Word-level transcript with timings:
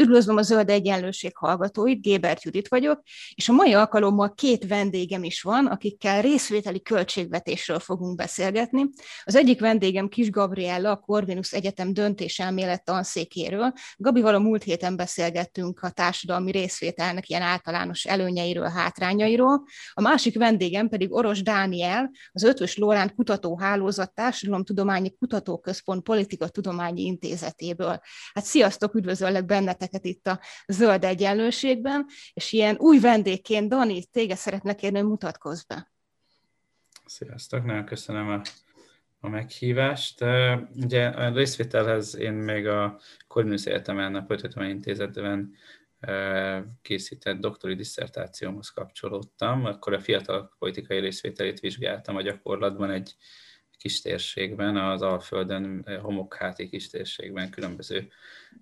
Üdvözlöm 0.00 0.36
a 0.36 0.42
Zöld 0.42 0.70
Egyenlőség 0.70 1.36
hallgatóit, 1.36 2.02
Gébert 2.02 2.42
Judit 2.42 2.68
vagyok, 2.68 3.02
és 3.34 3.48
a 3.48 3.52
mai 3.52 3.72
alkalommal 3.72 4.34
két 4.34 4.66
vendégem 4.66 5.24
is 5.24 5.42
van, 5.42 5.66
akikkel 5.66 6.22
részvételi 6.22 6.82
költségvetésről 6.82 7.78
fogunk 7.78 8.16
beszélgetni. 8.16 8.88
Az 9.24 9.34
egyik 9.34 9.60
vendégem 9.60 10.08
Kis 10.08 10.30
Gabriella, 10.30 10.90
a 10.90 10.96
Corvinus 10.96 11.52
Egyetem 11.52 11.92
döntéselmélet 11.92 12.84
tanszékéről. 12.84 13.72
Gabival 13.96 14.34
a 14.34 14.38
múlt 14.38 14.62
héten 14.62 14.96
beszélgettünk 14.96 15.80
a 15.80 15.90
társadalmi 15.90 16.50
részvételnek 16.50 17.28
ilyen 17.28 17.42
általános 17.42 18.04
előnyeiről, 18.04 18.68
hátrányairól. 18.68 19.64
A 19.92 20.00
másik 20.00 20.38
vendégem 20.38 20.88
pedig 20.88 21.12
Oros 21.12 21.42
Dániel, 21.42 22.10
az 22.32 22.42
Ötvös 22.42 22.76
Lóránt 22.76 23.14
Kutatóhálózat 23.14 24.14
Társadalomtudományi 24.14 25.14
Kutatóközpont 25.14 26.02
Politika 26.02 26.48
Tudományi 26.48 27.02
Intézetéből. 27.02 28.00
Hát 28.32 28.44
sziasztok, 28.44 28.94
üdvözöllek 28.94 29.44
benneteket 29.44 29.88
részeket 29.90 30.04
itt 30.04 30.26
a 30.26 30.40
zöld 30.66 31.04
egyenlőségben, 31.04 32.06
és 32.32 32.52
ilyen 32.52 32.76
új 32.78 32.98
vendégként, 32.98 33.68
Dani, 33.68 34.04
téged 34.04 34.36
szeretnek 34.36 34.76
kérni, 34.76 34.98
hogy 34.98 35.08
mutatkozz 35.08 35.62
be. 35.62 35.92
Sziasztok, 37.04 37.64
nagyon 37.64 37.84
köszönöm 37.84 38.28
a, 38.28 38.42
a 39.20 39.28
meghívást. 39.28 40.24
Ugye 40.74 41.06
a 41.06 41.34
részvételhez 41.34 42.16
én 42.16 42.32
még 42.32 42.66
a 42.66 43.00
Corvinus 43.26 43.64
Egyetemen, 43.64 44.14
a 44.14 44.22
Politikai 44.22 44.68
Intézetben 44.68 45.54
készített 46.82 47.40
doktori 47.40 47.74
diszertációmhoz 47.74 48.68
kapcsolódtam, 48.68 49.64
akkor 49.64 49.92
a 49.92 50.00
fiatal 50.00 50.54
politikai 50.58 50.98
részvételét 50.98 51.60
vizsgáltam 51.60 52.16
a 52.16 52.22
gyakorlatban 52.22 52.90
egy 52.90 53.14
kis 53.80 54.00
térségben, 54.00 54.76
az 54.76 55.02
Alföldön, 55.02 55.82
eh, 55.84 56.00
homokháti 56.00 56.68
kis 56.68 56.88
térségben 56.88 57.50
különböző 57.50 58.08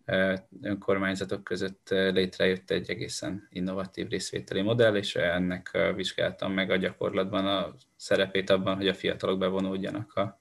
eh, 0.04 0.34
önkormányzatok 0.62 1.44
között 1.44 1.90
eh, 1.90 2.12
létrejött 2.12 2.70
egy 2.70 2.90
egészen 2.90 3.48
innovatív 3.50 4.08
részvételi 4.08 4.62
modell, 4.62 4.96
és 4.96 5.16
ennek 5.16 5.78
vizsgáltam 5.94 6.52
meg 6.52 6.70
a 6.70 6.76
gyakorlatban 6.76 7.46
a 7.46 7.74
szerepét 7.96 8.50
abban, 8.50 8.76
hogy 8.76 8.88
a 8.88 8.94
fiatalok 8.94 9.38
bevonódjanak 9.38 10.14
a, 10.14 10.40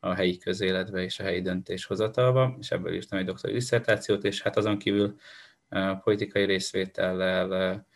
a 0.00 0.14
helyi 0.14 0.38
közéletbe 0.38 1.02
és 1.02 1.18
a 1.18 1.22
helyi 1.22 1.40
döntéshozatalba, 1.40 2.56
és 2.60 2.70
ebből 2.70 2.94
írtam 2.94 3.18
egy 3.18 3.24
doktori 3.24 3.52
diszertációt, 3.52 4.24
és 4.24 4.42
hát 4.42 4.56
azon 4.56 4.78
kívül 4.78 5.16
politikai 6.02 6.44
részvétellel, 6.44 7.86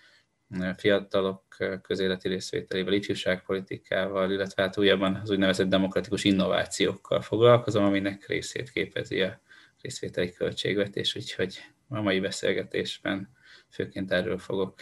fiatalok 0.76 1.42
közéleti 1.82 2.28
részvételével, 2.28 2.92
ifjúságpolitikával, 2.92 4.30
illetve 4.30 4.62
hát 4.62 4.78
újabban 4.78 5.14
az 5.14 5.30
úgynevezett 5.30 5.68
demokratikus 5.68 6.24
innovációkkal 6.24 7.20
foglalkozom, 7.20 7.84
aminek 7.84 8.26
részét 8.26 8.70
képezi 8.70 9.20
a 9.20 9.40
részvételi 9.80 10.32
költségvetés, 10.32 11.16
úgyhogy 11.16 11.58
a 11.88 12.00
mai 12.00 12.20
beszélgetésben 12.20 13.30
főként 13.68 14.12
erről 14.12 14.38
fogok 14.38 14.74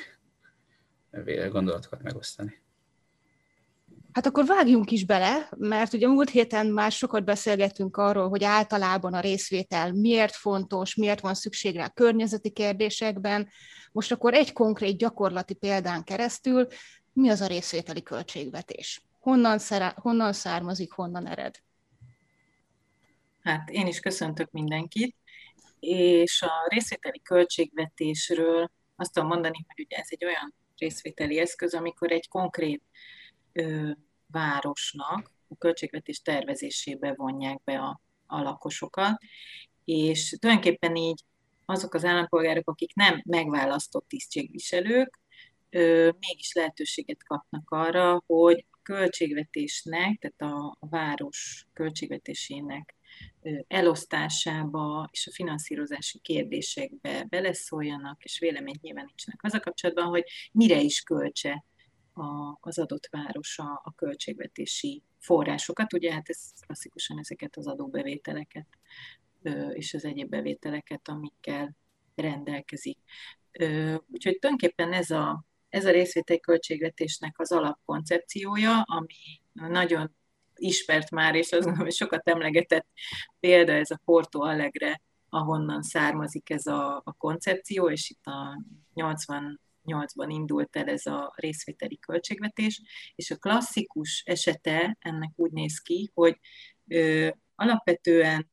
gondolatokat 1.51 2.03
megosztani. 2.03 2.63
Hát 4.13 4.27
akkor 4.27 4.47
vágjunk 4.47 4.91
is 4.91 5.05
bele, 5.05 5.49
mert 5.57 5.93
ugye 5.93 6.07
múlt 6.07 6.31
héten 6.31 6.67
már 6.67 6.93
sokat 6.93 7.25
beszélgettünk 7.25 7.97
arról, 7.97 8.29
hogy 8.29 8.45
általában 8.45 9.15
a 9.15 9.21
részvétel 9.21 9.93
miért 9.93 10.35
fontos, 10.35 10.95
miért 10.95 11.21
van 11.21 11.35
szükség 11.35 11.75
rá 11.77 11.89
környezeti 11.89 12.51
kérdésekben. 12.51 13.49
Most 13.93 14.13
akkor 14.13 14.35
egy 14.35 14.53
konkrét 14.53 14.99
gyakorlati 14.99 15.55
példán 15.55 16.05
keresztül, 16.05 16.67
mi 17.13 17.29
az 17.29 17.41
a 17.41 17.47
részvételi 17.47 18.03
költségvetés? 18.03 19.03
Honnan, 19.19 19.59
szerá, 19.59 19.95
honnan 19.97 20.33
származik, 20.33 20.93
honnan 20.93 21.27
ered? 21.27 21.55
Hát 23.43 23.71
én 23.71 23.87
is 23.87 24.01
köszöntök 24.01 24.51
mindenkit, 24.51 25.17
és 25.81 26.43
a 26.43 26.51
részvételi 26.69 27.21
költségvetésről 27.23 28.71
azt 28.97 29.13
tudom 29.13 29.29
mondani, 29.29 29.65
hogy 29.67 29.85
ugye 29.85 29.97
ez 29.97 30.07
egy 30.11 30.25
olyan 30.25 30.55
részvételi 30.77 31.39
eszköz, 31.39 31.75
amikor 31.75 32.11
egy 32.11 32.29
konkrét 32.29 32.83
ö, 33.53 33.91
városnak 34.27 35.33
a 35.49 35.57
költségvetés 35.59 36.23
tervezésébe 36.23 37.13
vonják 37.17 37.65
be 37.65 37.79
a, 37.79 38.01
a 38.27 38.43
lakosokat, 38.43 39.19
és 39.85 40.37
tulajdonképpen 40.39 40.97
így 40.97 41.25
azok 41.71 41.95
az 41.95 42.05
állampolgárok, 42.05 42.69
akik 42.69 42.95
nem 42.95 43.23
megválasztott 43.25 44.09
tisztségviselők, 44.09 45.19
mégis 46.19 46.53
lehetőséget 46.53 47.25
kapnak 47.25 47.71
arra, 47.71 48.23
hogy 48.27 48.67
a 48.71 48.79
költségvetésnek, 48.83 50.19
tehát 50.19 50.55
a, 50.55 50.77
város 50.81 51.67
költségvetésének 51.73 52.95
elosztásába 53.69 55.09
és 55.13 55.27
a 55.27 55.33
finanszírozási 55.33 56.19
kérdésekbe 56.19 57.25
beleszóljanak, 57.29 58.25
és 58.25 58.39
véleményt 58.39 58.81
nyilvánítsanak 58.81 59.43
az 59.43 59.55
a 59.55 59.61
kapcsolatban, 59.61 60.07
hogy 60.07 60.25
mire 60.53 60.81
is 60.81 61.01
költse 61.01 61.65
a, 62.13 62.59
az 62.61 62.79
adott 62.79 63.09
város 63.11 63.59
a 63.59 63.93
költségvetési 63.97 65.03
forrásokat. 65.19 65.93
Ugye 65.93 66.13
hát 66.13 66.29
ez 66.29 66.39
klasszikusan 66.67 67.19
ezeket 67.19 67.57
az 67.57 67.67
adóbevételeket 67.67 68.67
és 69.73 69.95
az 69.95 70.05
egyéb 70.05 70.29
bevételeket, 70.29 71.09
amikkel 71.09 71.77
rendelkezik. 72.15 72.99
Úgyhogy 74.07 74.39
tulajdonképpen 74.39 74.93
ez 74.93 75.11
a, 75.11 75.45
ez 75.69 75.85
a 75.85 75.91
részvételi 75.91 76.41
költségvetésnek 76.41 77.39
az 77.39 77.53
alapkoncepciója, 77.53 78.83
ami 78.83 79.41
nagyon 79.53 80.17
ismert 80.55 81.11
már, 81.11 81.35
és 81.35 81.53
azt 81.53 81.63
gondolom, 81.63 81.79
hogy 81.79 81.93
sokat 81.93 82.29
emlegetett 82.29 82.87
példa 83.41 83.73
ez 83.73 83.91
a 83.91 84.01
Porto 84.05 84.41
Alegre, 84.41 85.03
ahonnan 85.29 85.83
származik 85.83 86.51
ez 86.51 86.67
a, 86.67 86.97
a 87.05 87.13
koncepció, 87.19 87.91
és 87.91 88.11
itt 88.11 88.25
a 88.25 88.65
80 88.95 89.61
2008-ban 89.91 90.27
indult 90.29 90.77
el 90.77 90.89
ez 90.89 91.07
a 91.07 91.33
részvételi 91.37 91.99
költségvetés, 91.99 92.83
és 93.15 93.31
a 93.31 93.37
klasszikus 93.37 94.23
esete 94.27 94.97
ennek 95.01 95.33
úgy 95.37 95.51
néz 95.51 95.79
ki, 95.79 96.11
hogy 96.15 96.39
ö, 96.89 97.29
alapvetően 97.55 98.51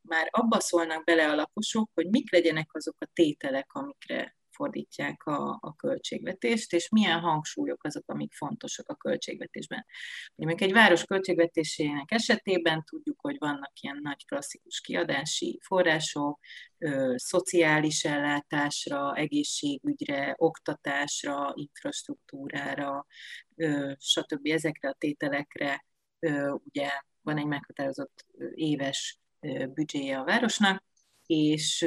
már 0.00 0.28
abba 0.30 0.60
szólnak 0.60 1.04
bele 1.04 1.30
a 1.30 1.34
lakosok, 1.34 1.90
hogy 1.94 2.08
mik 2.08 2.32
legyenek 2.32 2.74
azok 2.74 2.96
a 2.98 3.10
tételek, 3.12 3.72
amikre 3.72 4.36
fordítják 4.52 5.26
a, 5.26 5.58
a 5.60 5.74
költségvetést, 5.76 6.72
és 6.72 6.88
milyen 6.88 7.20
hangsúlyok 7.20 7.84
azok, 7.84 8.02
amik 8.06 8.32
fontosak 8.32 8.88
a 8.88 8.94
költségvetésben. 8.94 9.86
Mondjuk 10.34 10.60
egy 10.60 10.72
város 10.72 11.04
költségvetésének 11.04 12.10
esetében 12.10 12.84
tudjuk, 12.84 13.20
hogy 13.20 13.36
vannak 13.38 13.72
ilyen 13.80 13.98
nagy 14.02 14.24
klasszikus 14.26 14.80
kiadási 14.80 15.58
források, 15.62 16.38
ö, 16.78 17.14
szociális 17.16 18.04
ellátásra, 18.04 19.14
egészségügyre, 19.14 20.34
oktatásra, 20.36 21.52
infrastruktúrára, 21.54 23.06
ö, 23.56 23.92
stb. 23.98 24.46
ezekre 24.46 24.88
a 24.88 24.96
tételekre 24.98 25.84
ö, 26.18 26.56
ugye 26.64 26.90
van 27.20 27.38
egy 27.38 27.46
meghatározott 27.46 28.26
éves 28.54 29.21
büdzséje 29.74 30.18
a 30.18 30.24
városnak, 30.24 30.84
és 31.26 31.86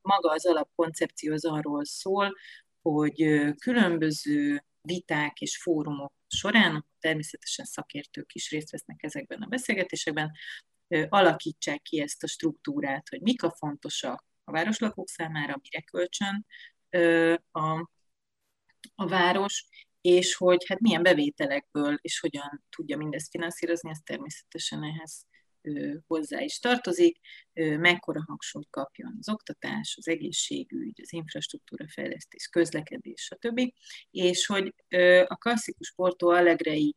maga 0.00 0.30
az 0.30 0.46
alapkoncepció 0.46 1.32
az 1.32 1.44
arról 1.44 1.84
szól, 1.84 2.32
hogy 2.82 3.14
különböző 3.58 4.64
viták 4.80 5.40
és 5.40 5.58
fórumok 5.62 6.12
során, 6.28 6.86
természetesen 7.00 7.64
szakértők 7.64 8.34
is 8.34 8.50
részt 8.50 8.70
vesznek 8.70 9.02
ezekben 9.02 9.42
a 9.42 9.46
beszélgetésekben, 9.46 10.32
alakítsák 11.08 11.82
ki 11.82 12.00
ezt 12.00 12.22
a 12.22 12.26
struktúrát, 12.26 13.08
hogy 13.08 13.20
mik 13.20 13.42
a 13.42 13.54
fontosak 13.58 14.24
a 14.44 14.52
városlakók 14.52 15.08
számára, 15.08 15.56
mire 15.62 15.80
kölcsön 15.80 16.46
a, 17.50 17.90
a 18.94 19.06
város, 19.08 19.66
és 20.00 20.34
hogy 20.34 20.64
hát 20.68 20.80
milyen 20.80 21.02
bevételekből 21.02 21.98
és 22.00 22.20
hogyan 22.20 22.64
tudja 22.76 22.96
mindezt 22.96 23.30
finanszírozni, 23.30 23.90
ez 23.90 23.98
természetesen 24.04 24.84
ehhez 24.84 25.26
hozzá 26.06 26.40
is 26.40 26.58
tartozik, 26.58 27.18
mekkora 27.54 28.24
hangsúlyt 28.26 28.70
kapjon 28.70 29.16
az 29.18 29.28
oktatás, 29.28 29.94
az 29.98 30.08
egészségügy, 30.08 31.00
az 31.02 31.12
infrastruktúra 31.12 31.88
fejlesztés, 31.88 32.48
közlekedés, 32.48 33.22
stb. 33.22 33.72
És 34.10 34.46
hogy 34.46 34.74
a 35.26 35.36
klasszikus 35.36 35.92
Porto 35.94 36.28
Alegrei 36.28 36.96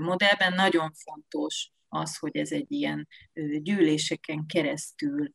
modellben 0.00 0.52
nagyon 0.54 0.92
fontos 0.92 1.70
az, 1.88 2.18
hogy 2.18 2.36
ez 2.36 2.52
egy 2.52 2.72
ilyen 2.72 3.08
gyűléseken 3.62 4.46
keresztül 4.46 5.34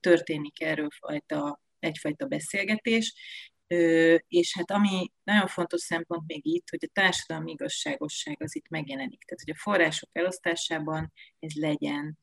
történik 0.00 0.62
erről 0.62 0.90
fajta, 0.98 1.60
egyfajta 1.78 2.26
beszélgetés, 2.26 3.14
és 4.28 4.54
hát 4.56 4.70
ami 4.70 5.12
nagyon 5.22 5.46
fontos 5.46 5.80
szempont 5.80 6.22
még 6.26 6.46
itt, 6.46 6.68
hogy 6.70 6.84
a 6.86 6.92
társadalmi 6.92 7.50
igazságosság 7.50 8.42
az 8.42 8.56
itt 8.56 8.68
megjelenik. 8.68 9.24
Tehát, 9.24 9.44
hogy 9.44 9.54
a 9.56 9.60
források 9.60 10.10
elosztásában 10.12 11.12
ez 11.38 11.52
legyen 11.54 12.18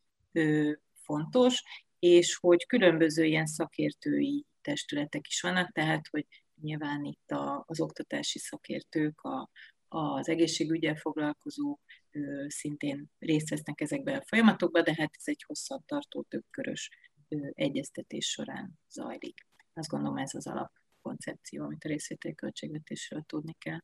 fontos, 1.03 1.63
és 1.99 2.35
hogy 2.35 2.65
különböző 2.65 3.25
ilyen 3.25 3.45
szakértői 3.45 4.45
testületek 4.61 5.27
is 5.27 5.41
vannak, 5.41 5.71
tehát 5.71 6.07
hogy 6.07 6.25
nyilván 6.61 7.03
itt 7.03 7.31
a, 7.31 7.63
az 7.67 7.79
oktatási 7.79 8.39
szakértők, 8.39 9.21
a, 9.21 9.49
az 9.87 10.29
egészségügyel 10.29 10.95
foglalkozók 10.95 11.79
szintén 12.47 13.11
részt 13.19 13.49
vesznek 13.49 13.81
ezekben 13.81 14.19
a 14.19 14.25
folyamatokban, 14.25 14.83
de 14.83 14.93
hát 14.97 15.11
ez 15.17 15.23
egy 15.25 15.43
hosszabb 15.47 15.85
tartó 15.85 16.25
többkörös 16.29 16.89
egyeztetés 17.51 18.25
során 18.25 18.79
zajlik. 18.89 19.47
Azt 19.73 19.89
gondolom 19.89 20.17
ez 20.17 20.35
az 20.35 20.47
alapkoncepció, 21.03 21.63
amit 21.63 21.83
a 21.83 21.87
részvételi 21.87 22.35
költségvetésről 22.35 23.21
tudni 23.21 23.55
kell. 23.59 23.79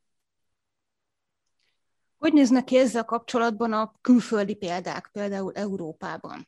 Hogy 2.17 2.33
néznek 2.33 2.63
ki 2.63 2.77
ezzel 2.77 3.05
kapcsolatban 3.05 3.73
a 3.73 3.93
külföldi 4.01 4.55
példák, 4.55 5.09
például 5.11 5.53
Európában? 5.53 6.47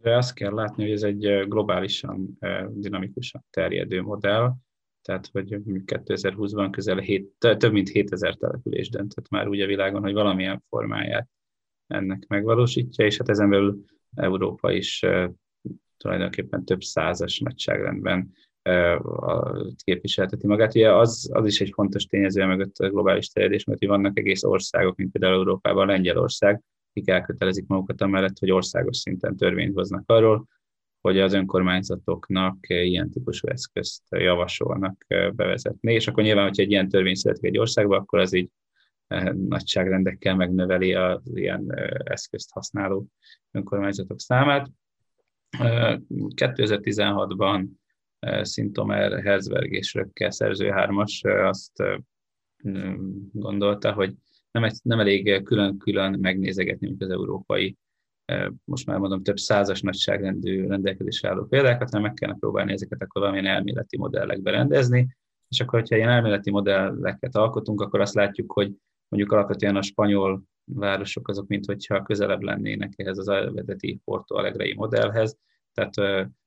De 0.00 0.16
azt 0.16 0.34
kell 0.34 0.52
látni, 0.52 0.82
hogy 0.82 0.92
ez 0.92 1.02
egy 1.02 1.48
globálisan 1.48 2.38
dinamikusan 2.70 3.44
terjedő 3.50 4.02
modell, 4.02 4.54
tehát 5.02 5.26
hogy 5.26 5.48
2020-ban 5.48 6.68
közel 6.70 6.98
7, 6.98 7.32
több 7.38 7.72
mint 7.72 7.88
7000 7.88 8.34
település 8.34 8.88
döntött 8.88 9.28
már 9.28 9.48
úgy 9.48 9.60
a 9.60 9.66
világon, 9.66 10.02
hogy 10.02 10.12
valamilyen 10.12 10.64
formáját 10.68 11.28
ennek 11.86 12.26
megvalósítja, 12.26 13.04
és 13.04 13.16
hát 13.16 13.28
ezen 13.28 13.50
belül 13.50 13.84
Európa 14.14 14.72
is 14.72 15.04
tulajdonképpen 15.96 16.64
több 16.64 16.82
százas 16.82 17.38
nagyságrendben 17.38 18.32
képviselteti 19.84 20.46
magát. 20.46 20.74
Ugye 20.74 20.94
az, 20.94 21.30
az 21.32 21.46
is 21.46 21.60
egy 21.60 21.70
fontos 21.74 22.06
tényező 22.06 22.44
mögött 22.44 22.78
a 22.78 22.90
globális 22.90 23.28
terjedés, 23.28 23.64
mert 23.64 23.86
vannak 23.86 24.18
egész 24.18 24.44
országok, 24.44 24.96
mint 24.96 25.12
például 25.12 25.34
Európában 25.34 25.86
Lengyelország, 25.86 26.62
akik 26.90 27.08
elkötelezik 27.08 27.66
magukat 27.66 28.00
amellett, 28.00 28.38
hogy 28.38 28.50
országos 28.50 28.96
szinten 28.96 29.36
törvényt 29.36 29.74
hoznak 29.74 30.02
arról, 30.06 30.46
hogy 31.00 31.18
az 31.18 31.32
önkormányzatoknak 31.32 32.56
ilyen 32.68 33.10
típusú 33.10 33.48
eszközt 33.48 34.02
javasolnak 34.10 35.04
bevezetni, 35.08 35.92
és 35.92 36.08
akkor 36.08 36.22
nyilván, 36.22 36.44
hogyha 36.44 36.62
egy 36.62 36.70
ilyen 36.70 36.88
törvény 36.88 37.14
születik 37.14 37.44
egy 37.44 37.58
országban, 37.58 37.98
akkor 37.98 38.18
az 38.18 38.32
így 38.32 38.50
nagyságrendekkel 39.34 40.34
megnöveli 40.34 40.94
az 40.94 41.30
ilyen 41.34 41.74
eszközt 42.04 42.50
használó 42.52 43.06
önkormányzatok 43.50 44.20
számát. 44.20 44.70
2016-ban 46.34 47.66
Szintomer, 48.42 49.22
Herzberg 49.22 49.72
és 49.72 49.94
Rökkel 49.94 50.30
szerző 50.30 50.68
hármas 50.68 51.22
azt 51.24 51.82
gondolta, 53.32 53.92
hogy 53.92 54.14
nem, 54.50 54.64
egy, 54.64 54.76
nem 54.82 55.00
elég 55.00 55.42
külön-külön 55.42 56.18
megnézegetni, 56.20 56.86
mint 56.86 57.02
az 57.02 57.10
európai, 57.10 57.76
most 58.64 58.86
már 58.86 58.98
mondom, 58.98 59.22
több 59.22 59.36
százas 59.36 59.80
nagyságrendű 59.80 60.66
rendelkezésre 60.66 61.28
álló 61.28 61.44
példákat, 61.44 61.90
hanem 61.90 62.02
meg 62.02 62.14
kellene 62.14 62.38
próbálni 62.38 62.72
ezeket 62.72 63.02
akkor 63.02 63.22
valamilyen 63.22 63.54
elméleti 63.54 63.96
modellekbe 63.96 64.50
rendezni, 64.50 65.16
és 65.48 65.60
akkor, 65.60 65.78
hogyha 65.78 65.96
ilyen 65.96 66.08
elméleti 66.08 66.50
modelleket 66.50 67.36
alkotunk, 67.36 67.80
akkor 67.80 68.00
azt 68.00 68.14
látjuk, 68.14 68.52
hogy 68.52 68.72
mondjuk 69.08 69.32
alapvetően 69.32 69.76
a 69.76 69.82
spanyol 69.82 70.42
városok 70.64 71.28
azok, 71.28 71.46
mint 71.46 71.66
hogyha 71.66 72.02
közelebb 72.02 72.42
lennének 72.42 72.92
ehhez 72.96 73.18
az 73.18 73.28
eredeti 73.28 74.00
Porto 74.04 74.36
Alegre 74.36 74.74
modellhez, 74.74 75.38
tehát 75.72 75.94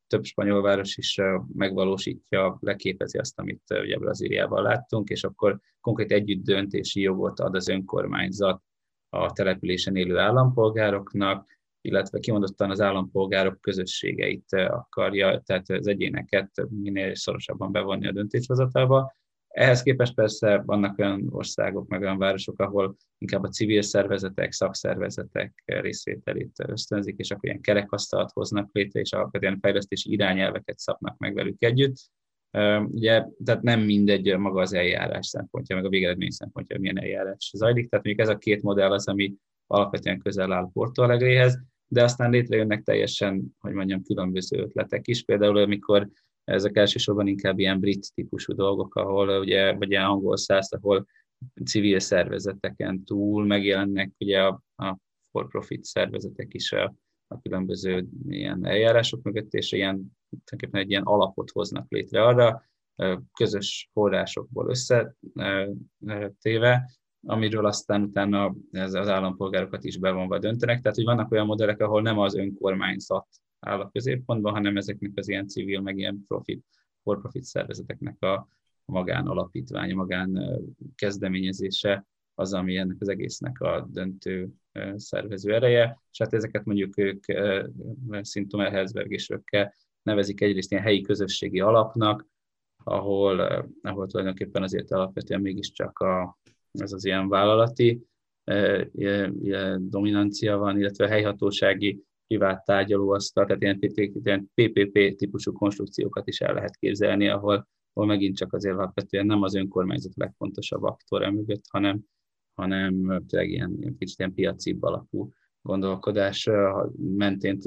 több 0.08 0.24
spanyol 0.24 0.62
város 0.62 0.98
is 0.98 1.22
megvalósítja, 1.54 2.58
leképezi 2.60 3.18
azt, 3.18 3.40
amit 3.40 3.64
ugye 3.70 3.98
Brazíliában 3.98 4.64
láttunk, 4.64 5.10
és 5.10 5.24
akkor 5.24 5.60
konkrét 5.82 6.12
együtt 6.12 6.44
döntési 6.44 7.02
jogot 7.02 7.40
ad 7.40 7.56
az 7.56 7.68
önkormányzat 7.68 8.62
a 9.10 9.32
településen 9.32 9.96
élő 9.96 10.18
állampolgároknak, 10.18 11.48
illetve 11.82 12.20
kimondottan 12.20 12.70
az 12.70 12.82
állampolgárok 12.82 13.62
közösségeit 13.62 14.54
akarja, 14.54 15.42
tehát 15.46 15.70
az 15.70 15.88
egyéneket 15.88 16.52
minél 16.70 17.16
szorosabban 17.16 17.72
bevonni 17.72 18.08
a 18.08 18.12
döntéshozatalba, 18.12 19.14
ehhez 19.58 19.82
képest 19.82 20.14
persze 20.14 20.62
vannak 20.66 21.00
olyan 21.00 21.28
országok, 21.30 21.88
meg 21.88 22.02
olyan 22.02 22.18
városok, 22.18 22.62
ahol 22.62 22.96
inkább 23.18 23.44
a 23.44 23.50
civil 23.50 23.82
szervezetek, 23.82 24.52
szakszervezetek 24.52 25.64
részvételét 25.66 26.52
ösztönzik, 26.68 27.18
és 27.18 27.32
akkor 27.32 27.46
ilyen 27.46 27.62
kerekasztalt 27.62 28.32
hoznak 28.32 28.70
létre, 28.74 29.00
és 29.00 29.14
alapvetően 29.14 29.60
fejlesztési 29.62 30.12
irányelveket 30.12 30.78
szabnak 30.78 31.18
meg 31.18 31.34
velük 31.34 31.64
együtt. 31.64 31.96
Ugye, 32.86 33.26
tehát 33.46 33.62
nem 33.62 33.82
mindegy 33.82 34.38
maga 34.38 34.62
az 34.62 34.74
eljárás 34.74 35.28
szempontja, 35.28 35.76
meg 35.76 35.86
a 35.86 35.90
végeredmény 35.90 36.30
szempontja, 36.30 36.80
milyen 36.80 37.00
eljárás 37.00 37.52
zajlik. 37.54 37.90
Tehát 37.90 38.06
mondjuk 38.06 38.28
ez 38.28 38.34
a 38.34 38.38
két 38.38 38.62
modell 38.62 38.92
az, 38.92 39.08
ami 39.08 39.36
alapvetően 39.68 40.20
közel 40.20 40.52
áll 40.52 40.70
Porto 40.74 41.04
Alegréhez, 41.04 41.60
de 41.88 42.04
aztán 42.04 42.32
létrejönnek 42.32 42.84
teljesen, 42.84 43.56
hogy 43.60 43.74
mondjam, 43.74 44.04
különböző 44.04 44.58
ötletek 44.58 45.08
is. 45.08 45.24
Például, 45.24 45.58
amikor 45.58 46.10
ezek 46.48 46.78
elsősorban 46.78 47.28
inkább 47.28 47.60
ilyen 47.60 47.80
brit 47.80 48.14
típusú 48.14 48.54
dolgok, 48.54 48.96
ahol 48.96 49.40
ugye, 49.40 49.74
vagy 49.74 49.90
ilyen 49.90 50.04
angol 50.04 50.38
száz, 50.38 50.74
ahol 50.74 51.08
civil 51.66 52.00
szervezeteken 52.00 53.04
túl 53.04 53.46
megjelennek 53.46 54.12
ugye 54.20 54.44
a, 54.44 54.62
a 54.76 54.98
for-profit 55.32 55.84
szervezetek 55.84 56.54
is 56.54 56.72
a, 56.72 56.96
a 57.28 57.40
különböző 57.42 58.08
ilyen 58.28 58.66
eljárások 58.66 59.24
mögött, 59.24 59.54
és 59.54 59.72
ilyen, 59.72 60.18
tulajdonképpen 60.30 60.82
egy 60.82 60.90
ilyen 60.90 61.04
alapot 61.04 61.52
hoznak 61.52 61.86
létre 61.90 62.24
arra, 62.24 62.66
közös 63.34 63.90
forrásokból 63.94 64.70
összetéve, 66.10 66.92
amiről 67.28 67.66
aztán 67.66 68.02
utána 68.04 68.56
ez 68.72 68.94
az 68.94 69.08
állampolgárokat 69.08 69.84
is 69.84 69.98
bevonva 69.98 70.40
döntenek. 70.40 70.82
Tehát, 70.82 70.98
hogy 70.98 71.06
vannak 71.06 71.32
olyan 71.32 71.46
modellek, 71.46 71.82
ahol 71.82 72.02
nem 72.02 72.20
az 72.20 72.36
önkormányzat 72.36 73.28
áll 73.60 73.80
a 73.80 73.90
középpontban, 73.90 74.54
hanem 74.54 74.78
ezeknek 74.78 75.12
az 75.16 75.30
ilyen 75.30 75.48
civil, 75.48 75.82
meg 75.82 75.98
ilyen 75.98 76.24
profit, 76.28 76.66
for-profit 77.02 77.44
szervezeteknek 77.44 78.22
a 78.22 78.48
magán 78.86 79.28
alapítványa, 79.28 79.96
magán 79.96 80.60
kezdeményezése 80.96 82.06
az, 82.36 82.54
ami 82.54 82.78
ennek 82.78 82.96
az 83.00 83.10
egésznek 83.10 83.60
a 83.62 83.88
döntő 83.90 84.50
szervező 84.96 85.54
ereje, 85.54 86.02
és 86.12 86.18
hát 86.18 86.34
ezeket 86.34 86.66
mondjuk 86.66 86.98
ők 86.98 87.24
Szintomer 88.22 88.72
Herzberg 88.72 89.12
és 89.12 89.30
Rökke 89.30 89.76
nevezik 90.02 90.42
egyrészt 90.42 90.72
ilyen 90.72 90.84
helyi 90.84 91.02
közösségi 91.02 91.60
alapnak, 91.60 92.28
ahol, 92.84 93.40
ahol 93.82 94.08
tulajdonképpen 94.08 94.64
azért 94.64 94.92
alapvetően 94.92 95.42
mégiscsak 95.42 96.00
a, 96.00 96.38
ez 96.72 96.92
az 96.92 97.06
ilyen 97.06 97.30
vállalati 97.30 98.02
dominancia 99.78 100.58
van, 100.58 100.80
illetve 100.80 101.08
helyhatósági 101.08 102.04
privát 102.28 102.66
tárgyalóasztal, 102.66 103.46
tehát 103.46 103.62
ilyen, 103.62 103.80
ilyen 104.24 104.52
PPP 104.54 105.16
típusú 105.16 105.52
konstrukciókat 105.52 106.28
is 106.28 106.42
el 106.42 106.54
lehet 106.54 106.76
képzelni, 106.76 107.28
ahol, 107.28 107.68
ahol 107.94 108.08
megint 108.08 108.36
csak 108.36 108.54
azért 108.54 108.76
alapvetően 108.76 109.26
nem 109.26 109.42
az 109.42 109.56
önkormányzat 109.56 110.16
legfontosabb 110.16 110.84
aktor 110.84 111.30
mögött, 111.30 111.64
hanem, 111.70 112.02
hanem 112.54 113.24
tényleg 113.28 113.50
ilyen, 113.50 113.76
ilyen 113.80 113.96
kicsit 113.98 114.20
ilyen 114.20 114.34
piaci 114.34 114.78
alapú 114.80 115.32
gondolkodás 115.62 116.50
mentén 116.98 117.60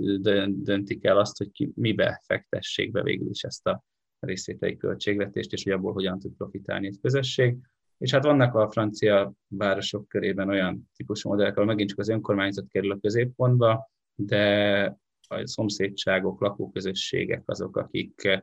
döntik 0.49 1.05
el 1.05 1.19
azt, 1.19 1.38
hogy 1.38 1.50
ki 1.50 1.73
mibe 1.75 2.23
fektessék 2.26 2.90
be 2.90 3.02
végül 3.02 3.31
is 3.31 3.43
ezt 3.43 3.67
a 3.67 3.85
részvételi 4.19 4.76
költségvetést, 4.76 5.52
és 5.52 5.62
hogy 5.62 5.73
abból 5.73 5.93
hogyan 5.93 6.19
tud 6.19 6.33
profitálni 6.33 6.87
egy 6.87 6.99
közösség. 7.00 7.57
És 7.99 8.12
hát 8.12 8.25
vannak 8.25 8.55
a 8.55 8.71
francia 8.71 9.33
városok 9.49 10.09
körében 10.09 10.49
olyan 10.49 10.90
típusú 10.97 11.29
modellek, 11.29 11.55
ahol 11.55 11.67
megint 11.67 11.88
csak 11.88 11.99
az 11.99 12.09
önkormányzat 12.09 12.69
kerül 12.69 12.90
a 12.90 12.99
középpontba, 13.00 13.90
de 14.27 14.85
a 15.29 15.47
szomszédságok, 15.47 16.41
lakóközösségek 16.41 17.43
azok, 17.45 17.77
akik 17.77 18.41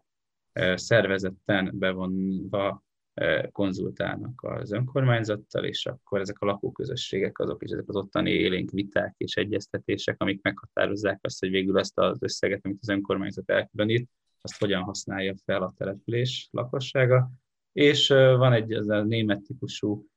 eh, 0.51 0.77
szervezetten 0.77 1.71
bevonva 1.73 2.83
eh, 3.13 3.43
konzultálnak 3.51 4.43
az 4.43 4.71
önkormányzattal, 4.71 5.65
és 5.65 5.85
akkor 5.85 6.19
ezek 6.19 6.39
a 6.39 6.45
lakóközösségek 6.45 7.39
azok 7.39 7.63
is, 7.63 7.71
ezek 7.71 7.87
az 7.87 7.95
ottani 7.95 8.31
élénk 8.31 8.71
viták 8.71 9.13
és 9.17 9.35
egyeztetések, 9.35 10.21
amik 10.21 10.41
meghatározzák 10.41 11.19
azt, 11.21 11.39
hogy 11.39 11.49
végül 11.49 11.79
ezt 11.79 11.97
az 11.97 12.17
összeget, 12.21 12.65
amit 12.65 12.77
az 12.81 12.89
önkormányzat 12.89 13.49
elkülönít, 13.49 14.09
azt 14.41 14.59
hogyan 14.59 14.83
használja 14.83 15.35
fel 15.45 15.61
a 15.61 15.73
település 15.77 16.47
lakossága. 16.51 17.29
És 17.71 18.09
eh, 18.09 18.37
van 18.37 18.53
egy 18.53 18.73
ez 18.73 18.87
a 18.87 19.03
német 19.03 19.41
típusú 19.41 20.07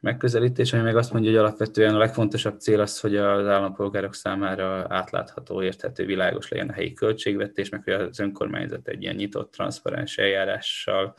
megközelítés, 0.00 0.72
ami 0.72 0.82
meg 0.82 0.96
azt 0.96 1.12
mondja, 1.12 1.30
hogy 1.30 1.40
alapvetően 1.40 1.94
a 1.94 1.98
legfontosabb 1.98 2.60
cél 2.60 2.80
az, 2.80 3.00
hogy 3.00 3.16
az 3.16 3.46
állampolgárok 3.46 4.14
számára 4.14 4.86
átlátható, 4.88 5.62
érthető, 5.62 6.04
világos 6.04 6.48
legyen 6.48 6.68
a 6.68 6.72
helyi 6.72 6.92
költségvetés, 6.92 7.68
meg 7.68 7.82
hogy 7.84 7.92
az 7.92 8.20
önkormányzat 8.20 8.88
egy 8.88 9.02
ilyen 9.02 9.14
nyitott, 9.14 9.52
transzparens 9.52 10.18
eljárással 10.18 11.14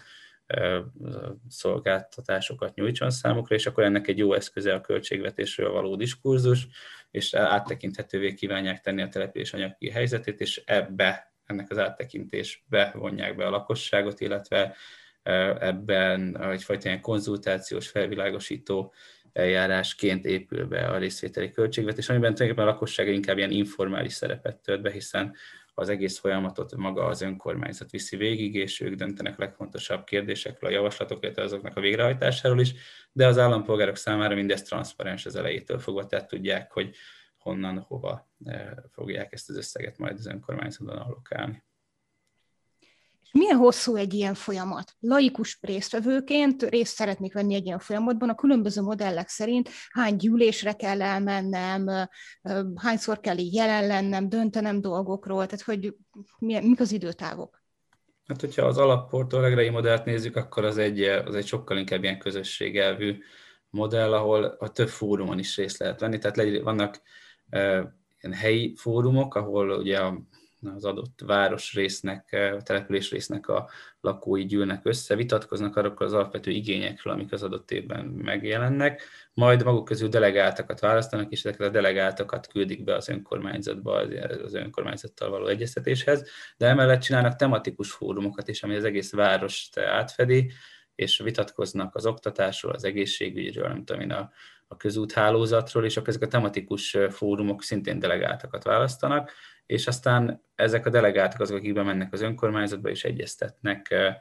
szolgáltatásokat 1.49 2.75
nyújtson 2.75 3.09
számukra, 3.09 3.55
és 3.55 3.65
akkor 3.65 3.83
ennek 3.83 4.07
egy 4.07 4.17
jó 4.17 4.33
eszköze 4.33 4.73
a 4.73 4.81
költségvetésről 4.81 5.71
való 5.71 5.95
diskurzus, 5.95 6.67
és 7.11 7.33
áttekinthetővé 7.33 8.33
kívánják 8.33 8.81
tenni 8.81 9.01
a 9.01 9.07
település 9.07 9.53
anyagi 9.53 9.89
helyzetét, 9.89 10.41
és 10.41 10.61
ebbe, 10.65 11.33
ennek 11.45 11.69
az 11.69 11.77
áttekintésbe 11.77 12.91
vonják 12.95 13.35
be 13.35 13.45
a 13.45 13.49
lakosságot, 13.49 14.19
illetve 14.19 14.75
ebben 15.59 16.41
egyfajta 16.51 16.87
ilyen 16.87 17.01
konzultációs, 17.01 17.87
felvilágosító 17.87 18.93
eljárásként 19.33 20.25
épül 20.25 20.65
be 20.65 20.87
a 20.87 20.97
részvételi 20.97 21.51
költségvetés, 21.51 22.09
amiben 22.09 22.33
tulajdonképpen 22.33 22.69
a 22.69 22.73
lakosság 22.73 23.07
inkább 23.07 23.37
ilyen 23.37 23.51
informális 23.51 24.13
szerepet 24.13 24.57
tölt 24.57 24.81
be, 24.81 24.91
hiszen 24.91 25.35
az 25.73 25.89
egész 25.89 26.19
folyamatot 26.19 26.75
maga 26.75 27.05
az 27.05 27.21
önkormányzat 27.21 27.91
viszi 27.91 28.15
végig, 28.15 28.55
és 28.55 28.79
ők 28.79 28.93
döntenek 28.93 29.37
legfontosabb 29.37 30.03
kérdésekről, 30.03 30.69
a 30.69 30.73
javaslatok, 30.73 31.23
illetve 31.23 31.43
azoknak 31.43 31.77
a 31.77 31.81
végrehajtásáról 31.81 32.59
is, 32.59 32.73
de 33.11 33.27
az 33.27 33.37
állampolgárok 33.37 33.95
számára 33.95 34.35
mindez 34.35 34.61
transzparens 34.61 35.25
az 35.25 35.35
elejétől 35.35 35.79
fogva, 35.79 36.05
tehát 36.05 36.27
tudják, 36.27 36.71
hogy 36.71 36.95
honnan, 37.37 37.79
hova 37.79 38.29
fogják 38.91 39.33
ezt 39.33 39.49
az 39.49 39.57
összeget 39.57 39.97
majd 39.97 40.17
az 40.17 40.27
önkormányzaton 40.27 40.97
allokálni. 40.97 41.63
Milyen 43.31 43.57
hosszú 43.57 43.95
egy 43.95 44.13
ilyen 44.13 44.33
folyamat? 44.33 44.93
Laikus 44.99 45.57
résztvevőként 45.61 46.63
részt 46.63 46.95
szeretnék 46.95 47.33
venni 47.33 47.53
egy 47.55 47.65
ilyen 47.65 47.79
folyamatban, 47.79 48.29
a 48.29 48.35
különböző 48.35 48.81
modellek 48.81 49.27
szerint 49.27 49.69
hány 49.89 50.15
gyűlésre 50.15 50.73
kell 50.73 51.01
elmennem, 51.01 52.07
hányszor 52.75 53.19
kell 53.19 53.37
így 53.37 53.53
jelen 53.53 53.87
lennem, 53.87 54.29
döntenem 54.29 54.81
dolgokról, 54.81 55.45
tehát 55.45 55.65
hogy 55.65 55.95
milyen, 56.39 56.63
mik 56.63 56.79
az 56.79 56.91
időtávok? 56.91 57.63
Hát, 58.25 58.41
hogyha 58.41 58.65
az 58.65 58.77
alapportó 58.77 59.39
modellt 59.71 60.05
nézzük, 60.05 60.35
akkor 60.35 60.65
az 60.65 60.77
egy, 60.77 61.01
az 61.01 61.35
egy 61.35 61.47
sokkal 61.47 61.77
inkább 61.77 62.03
ilyen 62.03 62.19
közösségelvű 62.19 63.17
modell, 63.69 64.13
ahol 64.13 64.43
a 64.43 64.71
több 64.71 64.89
fórumon 64.89 65.39
is 65.39 65.57
részt 65.57 65.77
lehet 65.77 65.99
venni. 65.99 66.17
Tehát 66.17 66.61
vannak 66.63 67.01
ilyen 68.21 68.33
helyi 68.33 68.75
fórumok, 68.77 69.35
ahol 69.35 69.69
ugye 69.69 69.99
a 69.99 70.21
az 70.75 70.85
adott 70.85 71.21
városrésznek, 71.25 72.31
eh, 72.31 72.57
településrésznek 72.61 73.47
a 73.47 73.69
lakói 74.01 74.45
gyűlnek 74.45 74.85
össze, 74.85 75.15
vitatkoznak 75.15 75.75
arról 75.75 75.93
az 75.97 76.13
alapvető 76.13 76.51
igényekről, 76.51 77.13
amik 77.13 77.31
az 77.31 77.43
adott 77.43 77.71
évben 77.71 78.05
megjelennek, 78.05 79.01
majd 79.33 79.63
maguk 79.63 79.85
közül 79.85 80.09
delegáltakat 80.09 80.79
választanak, 80.79 81.31
és 81.31 81.45
ezeket 81.45 81.67
a 81.67 81.71
delegáltakat 81.71 82.47
küldik 82.47 82.83
be 82.83 82.95
az 82.95 83.09
önkormányzatba, 83.09 83.93
az 84.43 84.53
önkormányzattal 84.53 85.29
való 85.29 85.47
egyeztetéshez, 85.47 86.29
de 86.57 86.67
emellett 86.67 87.01
csinálnak 87.01 87.35
tematikus 87.35 87.91
fórumokat 87.91 88.47
is, 88.47 88.63
ami 88.63 88.75
az 88.75 88.83
egész 88.83 89.13
várost 89.13 89.79
átfedi, 89.79 90.51
és 90.95 91.17
vitatkoznak 91.17 91.95
az 91.95 92.05
oktatásról, 92.05 92.73
az 92.73 92.83
egészségügyről, 92.83 93.67
nem 93.67 93.83
tudom 93.83 94.01
én, 94.01 94.11
a, 94.11 94.31
a 94.67 94.77
közúthálózatról, 94.77 95.85
és 95.85 95.97
akkor 95.97 96.09
ezek 96.09 96.21
a 96.21 96.27
tematikus 96.27 96.97
fórumok 97.09 97.63
szintén 97.63 97.99
delegáltakat 97.99 98.63
választanak, 98.63 99.31
és 99.69 99.87
aztán 99.87 100.43
ezek 100.55 100.85
a 100.85 100.89
delegáltak 100.89 101.39
azok, 101.39 101.57
akik 101.57 101.73
bemennek 101.73 102.13
az 102.13 102.21
önkormányzatba 102.21 102.89
és 102.89 103.03
egyeztetnek 103.03 103.91
eh, 103.91 104.15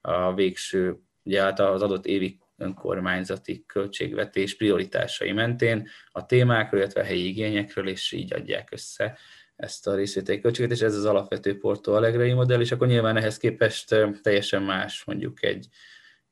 a 0.00 0.34
végső, 0.34 0.98
ugye 1.22 1.42
hát 1.42 1.60
az 1.60 1.82
adott 1.82 2.06
évi 2.06 2.38
önkormányzati 2.56 3.64
költségvetés 3.66 4.56
prioritásai 4.56 5.32
mentén 5.32 5.88
a 6.12 6.26
témákról, 6.26 6.80
illetve 6.80 7.00
a 7.00 7.04
helyi 7.04 7.26
igényekről, 7.26 7.88
és 7.88 8.12
így 8.12 8.34
adják 8.34 8.68
össze 8.72 9.18
ezt 9.56 9.86
a 9.86 9.94
részvételi 9.94 10.40
költségvetést. 10.40 10.82
Ez 10.82 10.96
az 10.96 11.04
alapvető 11.04 11.58
Porto 11.58 11.92
Alegre 11.92 12.34
modell, 12.34 12.60
és 12.60 12.72
akkor 12.72 12.86
nyilván 12.86 13.16
ehhez 13.16 13.36
képest 13.36 13.92
eh, 13.92 14.10
teljesen 14.22 14.62
más 14.62 15.04
mondjuk 15.04 15.42
egy 15.42 15.68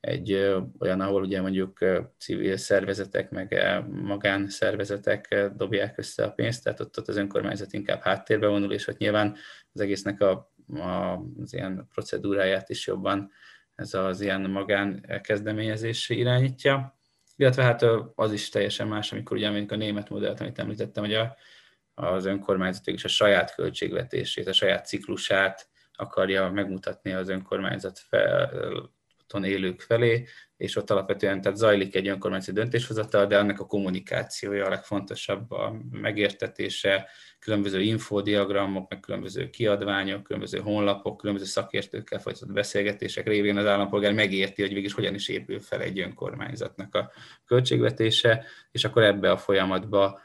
egy 0.02 0.32
olyan, 0.78 1.00
ahol 1.00 1.22
ugye 1.22 1.40
mondjuk 1.40 1.78
civil 2.18 2.56
szervezetek, 2.56 3.30
meg 3.30 3.62
magánszervezetek 3.90 5.50
dobják 5.56 5.98
össze 5.98 6.24
a 6.24 6.30
pénzt, 6.30 6.64
tehát 6.64 6.80
ott, 6.80 6.98
ott 6.98 7.08
az 7.08 7.16
önkormányzat 7.16 7.72
inkább 7.72 8.02
háttérbe 8.02 8.46
vonul, 8.46 8.72
és 8.72 8.86
ott 8.86 8.98
nyilván 8.98 9.36
az 9.72 9.80
egésznek 9.80 10.20
a, 10.20 10.52
a, 10.74 11.22
az 11.42 11.52
ilyen 11.52 11.86
procedúráját 11.92 12.68
is 12.68 12.86
jobban 12.86 13.30
ez 13.74 13.94
az 13.94 14.20
ilyen 14.20 14.50
magán 14.50 15.20
kezdeményezés 15.22 16.08
irányítja. 16.08 16.98
Illetve 17.36 17.62
hát 17.62 17.82
az 18.14 18.32
is 18.32 18.48
teljesen 18.48 18.88
más, 18.88 19.12
amikor 19.12 19.36
ugye 19.36 19.66
a 19.68 19.76
német 19.76 20.08
modellt, 20.08 20.40
amit 20.40 20.58
említettem, 20.58 21.04
hogy 21.04 21.14
a, 21.14 21.36
az 21.94 22.24
önkormányzat 22.24 22.86
is 22.86 23.04
a 23.04 23.08
saját 23.08 23.54
költségvetését, 23.54 24.46
a 24.46 24.52
saját 24.52 24.86
ciklusát 24.86 25.68
akarja 25.92 26.50
megmutatni 26.50 27.12
az 27.12 27.28
önkormányzat 27.28 27.98
fel, 27.98 28.50
otthon 29.32 29.44
élők 29.50 29.80
felé, 29.80 30.24
és 30.56 30.76
ott 30.76 30.90
alapvetően 30.90 31.40
tehát 31.40 31.58
zajlik 31.58 31.94
egy 31.94 32.08
önkormányzati 32.08 32.52
döntéshozatal, 32.52 33.26
de 33.26 33.38
annak 33.38 33.60
a 33.60 33.66
kommunikációja 33.66 34.66
a 34.66 34.68
legfontosabb, 34.68 35.50
a 35.50 35.76
megértetése, 35.90 37.08
különböző 37.38 37.80
infodiagramok, 37.80 38.90
meg 38.90 39.00
különböző 39.00 39.50
kiadványok, 39.50 40.22
különböző 40.22 40.58
honlapok, 40.58 41.16
különböző 41.16 41.46
szakértőkkel 41.46 42.20
folytatott 42.20 42.54
beszélgetések 42.54 43.26
révén 43.26 43.56
az 43.56 43.66
állampolgár 43.66 44.12
megérti, 44.12 44.62
hogy 44.62 44.74
végig 44.74 44.92
hogyan 44.92 45.14
is 45.14 45.28
épül 45.28 45.60
fel 45.60 45.80
egy 45.80 46.00
önkormányzatnak 46.00 46.94
a 46.94 47.10
költségvetése, 47.46 48.44
és 48.70 48.84
akkor 48.84 49.02
ebbe 49.02 49.30
a 49.30 49.36
folyamatba 49.36 50.20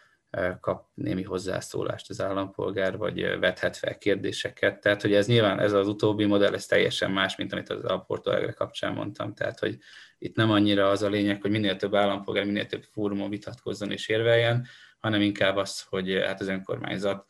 kap 0.60 0.88
némi 0.94 1.24
hozzászólást 1.24 2.10
az 2.10 2.22
állampolgár, 2.22 2.98
vagy 2.98 3.40
vethet 3.40 3.78
fel 3.78 3.98
kérdéseket. 3.98 4.80
Tehát, 4.80 5.02
hogy 5.02 5.14
ez 5.14 5.28
nyilván 5.28 5.60
ez 5.60 5.74
az 5.74 5.88
utóbbi 5.88 6.26
modell, 6.26 6.54
ez 6.54 6.66
teljesen 6.66 7.12
más, 7.12 7.36
mint 7.36 7.54
amit 7.54 7.70
az 7.70 7.84
a 7.84 7.98
Porto 8.00 8.54
kapcsán 8.54 8.94
mondtam. 8.94 9.34
Tehát, 9.34 9.60
hogy 9.60 9.78
itt 10.18 10.36
nem 10.36 10.52
annyira 10.52 10.90
az 10.90 11.02
a 11.02 11.10
lényeg, 11.10 11.42
hogy 11.42 11.52
minél 11.52 11.76
több 11.76 11.96
állampolgár, 11.96 12.46
minél 12.46 12.66
több 12.66 12.84
fórumon 12.84 13.30
vitatkozzon 13.30 13.92
és 13.92 14.08
érveljen, 14.08 14.68
hanem 15.00 15.22
inkább 15.22 15.56
az, 15.56 15.82
hogy 15.82 16.12
hát 16.26 16.42
az 16.42 16.48
önkormányzat 16.48 17.26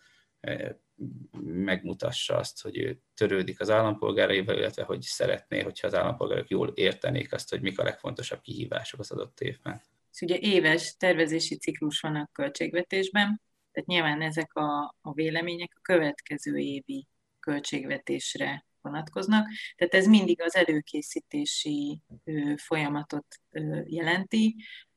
megmutassa 1.44 2.36
azt, 2.36 2.62
hogy 2.62 2.78
ő 2.78 3.02
törődik 3.14 3.60
az 3.60 3.70
állampolgáraival, 3.70 4.58
illetve 4.58 4.84
hogy 4.84 5.02
szeretné, 5.02 5.62
hogyha 5.62 5.88
az 5.88 5.96
állampolgárok 5.96 6.50
jól 6.50 6.68
értenék 6.68 7.34
azt, 7.34 7.50
hogy 7.50 7.62
mik 7.62 7.80
a 7.80 7.84
legfontosabb 7.84 8.42
kihívások 8.42 9.00
az 9.00 9.12
adott 9.12 9.42
évben. 9.42 9.82
Ugye 10.22 10.38
éves 10.38 10.96
tervezési 10.98 11.58
ciklus 11.58 12.00
van 12.00 12.16
a 12.16 12.30
költségvetésben, 12.32 13.42
tehát 13.72 13.90
nyilván 13.90 14.22
ezek 14.22 14.54
a, 14.54 14.96
a 15.02 15.14
vélemények 15.14 15.72
a 15.76 15.82
következő 15.82 16.58
évi 16.58 17.08
költségvetésre 17.40 18.66
vonatkoznak. 18.82 19.48
Tehát 19.76 19.94
ez 19.94 20.08
mindig 20.08 20.42
az 20.42 20.56
előkészítési 20.56 22.02
ö, 22.24 22.54
folyamatot 22.58 23.26
ö, 23.50 23.82
jelenti, 23.86 24.56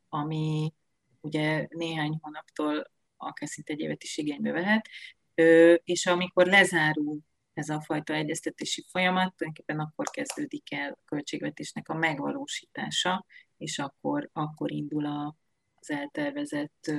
ami 0.09 0.73
ugye 1.21 1.67
néhány 1.71 2.19
hónaptól 2.21 2.91
akár 3.17 3.49
szinte 3.49 3.73
egy 3.73 3.81
évet 3.81 4.03
is 4.03 4.17
igénybe 4.17 4.53
vehet, 4.53 4.89
ö, 5.35 5.75
és 5.85 6.07
amikor 6.07 6.47
lezárul 6.47 7.19
ez 7.55 7.69
a 7.69 7.81
fajta 7.81 8.15
egyeztetési 8.15 8.85
folyamat, 8.91 9.35
tulajdonképpen 9.37 9.81
akkor 9.81 10.11
kezdődik 10.11 10.73
el 10.73 10.91
a 10.91 11.05
költségvetésnek 11.05 11.89
a 11.89 11.95
megvalósítása, 11.95 13.27
és 13.61 13.79
akkor, 13.79 14.29
akkor 14.33 14.71
indul 14.71 15.07
a, 15.07 15.37
az 15.75 15.91
eltervezett 15.91 16.93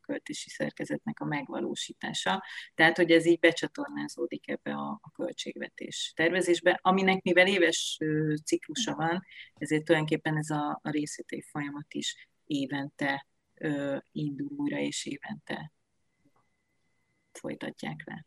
költési 0.00 0.50
szerkezetnek 0.50 1.20
a 1.20 1.24
megvalósítása. 1.24 2.44
Tehát, 2.74 2.96
hogy 2.96 3.10
ez 3.10 3.26
így 3.26 3.38
becsatornázódik 3.38 4.48
ebbe 4.48 4.74
a, 4.74 5.00
a 5.02 5.10
költségvetés 5.10 6.12
tervezésbe, 6.16 6.78
aminek 6.82 7.22
mivel 7.22 7.46
éves 7.46 7.98
ciklusa 8.44 8.94
van, 8.94 9.24
ezért 9.54 9.84
tulajdonképpen 9.84 10.36
ez 10.36 10.50
a, 10.50 10.80
a 10.82 10.90
részvételi 10.90 11.42
folyamat 11.42 11.94
is 11.94 12.28
évente 12.44 13.26
indul 14.12 14.48
újra, 14.56 14.78
és 14.78 15.06
évente 15.06 15.72
folytatják 17.32 18.02
le. 18.04 18.26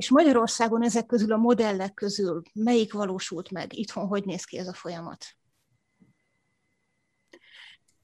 És 0.00 0.10
Magyarországon 0.10 0.82
ezek 0.82 1.06
közül 1.06 1.32
a 1.32 1.36
modellek 1.36 1.94
közül 1.94 2.42
melyik 2.54 2.92
valósult 2.92 3.50
meg? 3.50 3.76
Itthon 3.76 4.06
hogy 4.06 4.24
néz 4.24 4.44
ki 4.44 4.58
ez 4.58 4.68
a 4.68 4.72
folyamat? 4.72 5.24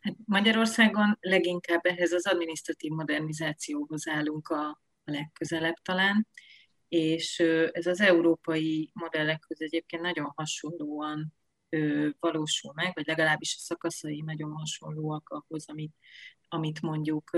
Hát 0.01 0.17
Magyarországon 0.25 1.17
leginkább 1.21 1.85
ehhez 1.87 2.13
az 2.13 2.27
adminisztratív 2.27 2.91
modernizációhoz 2.91 4.09
állunk 4.09 4.49
a, 4.49 4.69
a 5.05 5.11
legközelebb 5.11 5.75
talán, 5.83 6.29
és 6.89 7.39
ez 7.73 7.87
az 7.87 8.01
európai 8.01 8.91
modellek 8.93 9.39
között 9.39 9.67
egyébként 9.69 10.03
nagyon 10.03 10.33
hasonlóan 10.35 11.35
valósul 12.21 12.73
meg, 12.75 12.95
vagy 12.95 13.07
legalábbis 13.07 13.55
a 13.59 13.61
szakaszai 13.61 14.21
nagyon 14.21 14.53
hasonlóak 14.53 15.29
ahhoz, 15.29 15.69
amit, 15.69 15.95
amit 16.49 16.81
mondjuk 16.81 17.31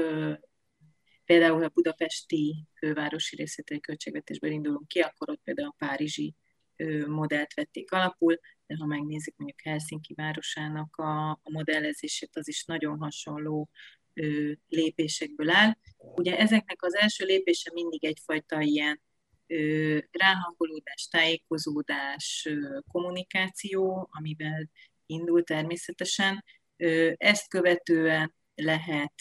például 1.28 1.64
a 1.64 1.68
budapesti 1.68 2.64
fővárosi 2.78 3.36
részvételi 3.36 3.80
költségvetésből 3.80 4.50
indulunk 4.50 4.88
ki, 4.88 5.00
akkor 5.00 5.30
ott 5.30 5.40
például 5.44 5.68
a 5.68 5.84
párizsi 5.86 6.34
modellt 7.06 7.54
vették 7.54 7.92
alapul, 7.92 8.38
de 8.66 8.76
ha 8.76 8.86
megnézzük 8.86 9.36
mondjuk 9.36 9.60
Helsinki 9.60 10.14
városának 10.14 10.96
a, 10.96 11.30
a 11.30 11.50
modellezését, 11.50 12.36
az 12.36 12.48
is 12.48 12.64
nagyon 12.64 12.98
hasonló 12.98 13.68
ö, 14.14 14.52
lépésekből 14.68 15.50
áll. 15.50 15.76
Ugye 15.96 16.38
ezeknek 16.38 16.82
az 16.82 16.94
első 16.94 17.24
lépése 17.24 17.70
mindig 17.72 18.04
egyfajta 18.04 18.60
ilyen 18.60 19.00
ö, 19.46 19.98
ráhangolódás, 20.10 21.08
tájékozódás, 21.10 22.46
ö, 22.50 22.78
kommunikáció, 22.92 24.08
amivel 24.10 24.70
indul 25.06 25.44
természetesen. 25.44 26.44
Ö, 26.76 27.12
ezt 27.16 27.48
követően 27.48 28.34
lehet 28.54 29.12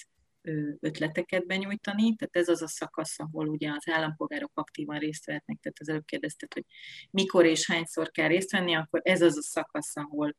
ötleteket 0.80 1.46
benyújtani, 1.46 2.16
tehát 2.16 2.36
ez 2.36 2.48
az 2.48 2.62
a 2.62 2.68
szakasz, 2.68 3.20
ahol 3.20 3.48
ugye 3.48 3.72
az 3.72 3.90
állampolgárok 3.90 4.52
aktívan 4.54 5.00
részt 5.00 5.26
vehetnek, 5.26 5.60
tehát 5.60 5.80
az 5.80 5.90
előbb 5.90 6.06
kérdezted, 6.06 6.54
hogy 6.54 6.66
mikor 7.12 7.46
és 7.46 7.68
hányszor 7.68 8.10
kell 8.12 8.28
részt 8.28 8.52
venni, 8.52 8.76
akkor 8.76 9.02
ez 9.04 9.22
az 9.22 9.38
a 9.38 9.42
szakasz, 9.42 9.96
ahol 9.96 10.36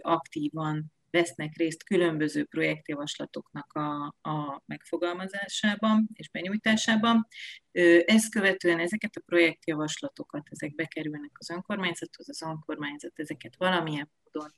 aktívan 0.00 0.92
vesznek 1.16 1.56
részt 1.56 1.84
különböző 1.84 2.44
projektjavaslatoknak 2.44 3.72
a, 3.72 4.14
a 4.30 4.62
megfogalmazásában 4.66 6.08
és 6.12 6.30
benyújtásában. 6.30 7.26
Ezt 8.04 8.30
követően 8.30 8.78
ezeket 8.78 9.16
a 9.16 9.22
projektjavaslatokat, 9.26 10.46
ezek 10.50 10.74
bekerülnek 10.74 11.30
az 11.32 11.50
önkormányzathoz, 11.50 12.28
az 12.28 12.42
önkormányzat 12.42 13.12
ezeket 13.14 13.56
valamilyen 13.56 14.10
módon 14.24 14.54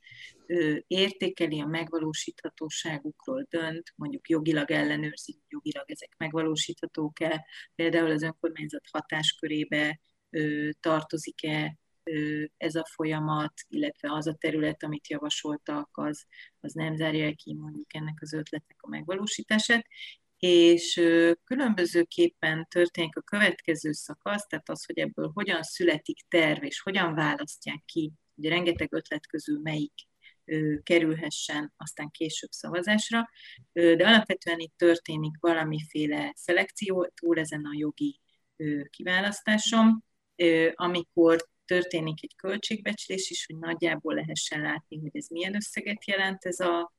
értékeli, 0.86 1.60
a 1.60 1.66
megvalósíthatóságukról 1.66 3.46
dönt, 3.50 3.92
mondjuk 3.96 4.28
jogilag 4.28 4.70
ellenőrzi, 4.70 5.40
jogilag 5.48 5.90
ezek 5.90 6.14
megvalósíthatók-e, 6.16 7.46
például 7.74 8.10
az 8.10 8.22
önkormányzat 8.22 8.84
hatáskörébe 8.92 10.00
tartozik-e 10.80 11.76
ez 12.56 12.74
a 12.74 12.86
folyamat, 12.90 13.52
illetve 13.68 14.12
az 14.12 14.26
a 14.26 14.34
terület, 14.34 14.82
amit 14.82 15.08
javasoltak, 15.08 15.88
az, 15.92 16.24
az 16.60 16.72
nem 16.72 16.96
zárja 16.96 17.32
ki 17.34 17.54
mondjuk 17.54 17.94
ennek 17.94 18.18
az 18.20 18.32
ötletnek 18.32 18.76
a 18.80 18.88
megvalósítását, 18.88 19.86
és 20.38 21.00
különbözőképpen 21.44 22.66
történik 22.70 23.16
a 23.16 23.20
következő 23.20 23.92
szakasz, 23.92 24.46
tehát 24.46 24.68
az, 24.68 24.84
hogy 24.84 24.98
ebből 24.98 25.30
hogyan 25.34 25.62
születik 25.62 26.18
terv, 26.28 26.64
és 26.64 26.80
hogyan 26.80 27.14
választják 27.14 27.82
ki, 27.84 28.12
hogy 28.34 28.48
rengeteg 28.48 28.92
ötlet 28.92 29.26
közül 29.26 29.60
melyik 29.60 29.92
kerülhessen 30.82 31.72
aztán 31.76 32.10
később 32.10 32.50
szavazásra, 32.50 33.28
de 33.72 34.06
alapvetően 34.06 34.58
itt 34.58 34.76
történik 34.76 35.36
valamiféle 35.40 36.32
szelekció, 36.36 37.10
túl 37.14 37.38
ezen 37.38 37.64
a 37.64 37.76
jogi 37.76 38.20
kiválasztásom, 38.90 40.04
amikor 40.74 41.48
történik 41.68 42.22
egy 42.22 42.37
költségbecslés 42.37 43.30
is, 43.30 43.46
hogy 43.46 43.56
nagyjából 43.56 44.14
lehessen 44.14 44.60
látni, 44.60 44.98
hogy 44.98 45.10
ez 45.12 45.28
milyen 45.28 45.54
összeget 45.54 46.06
jelent 46.06 46.44
ez 46.44 46.60
a, 46.60 46.92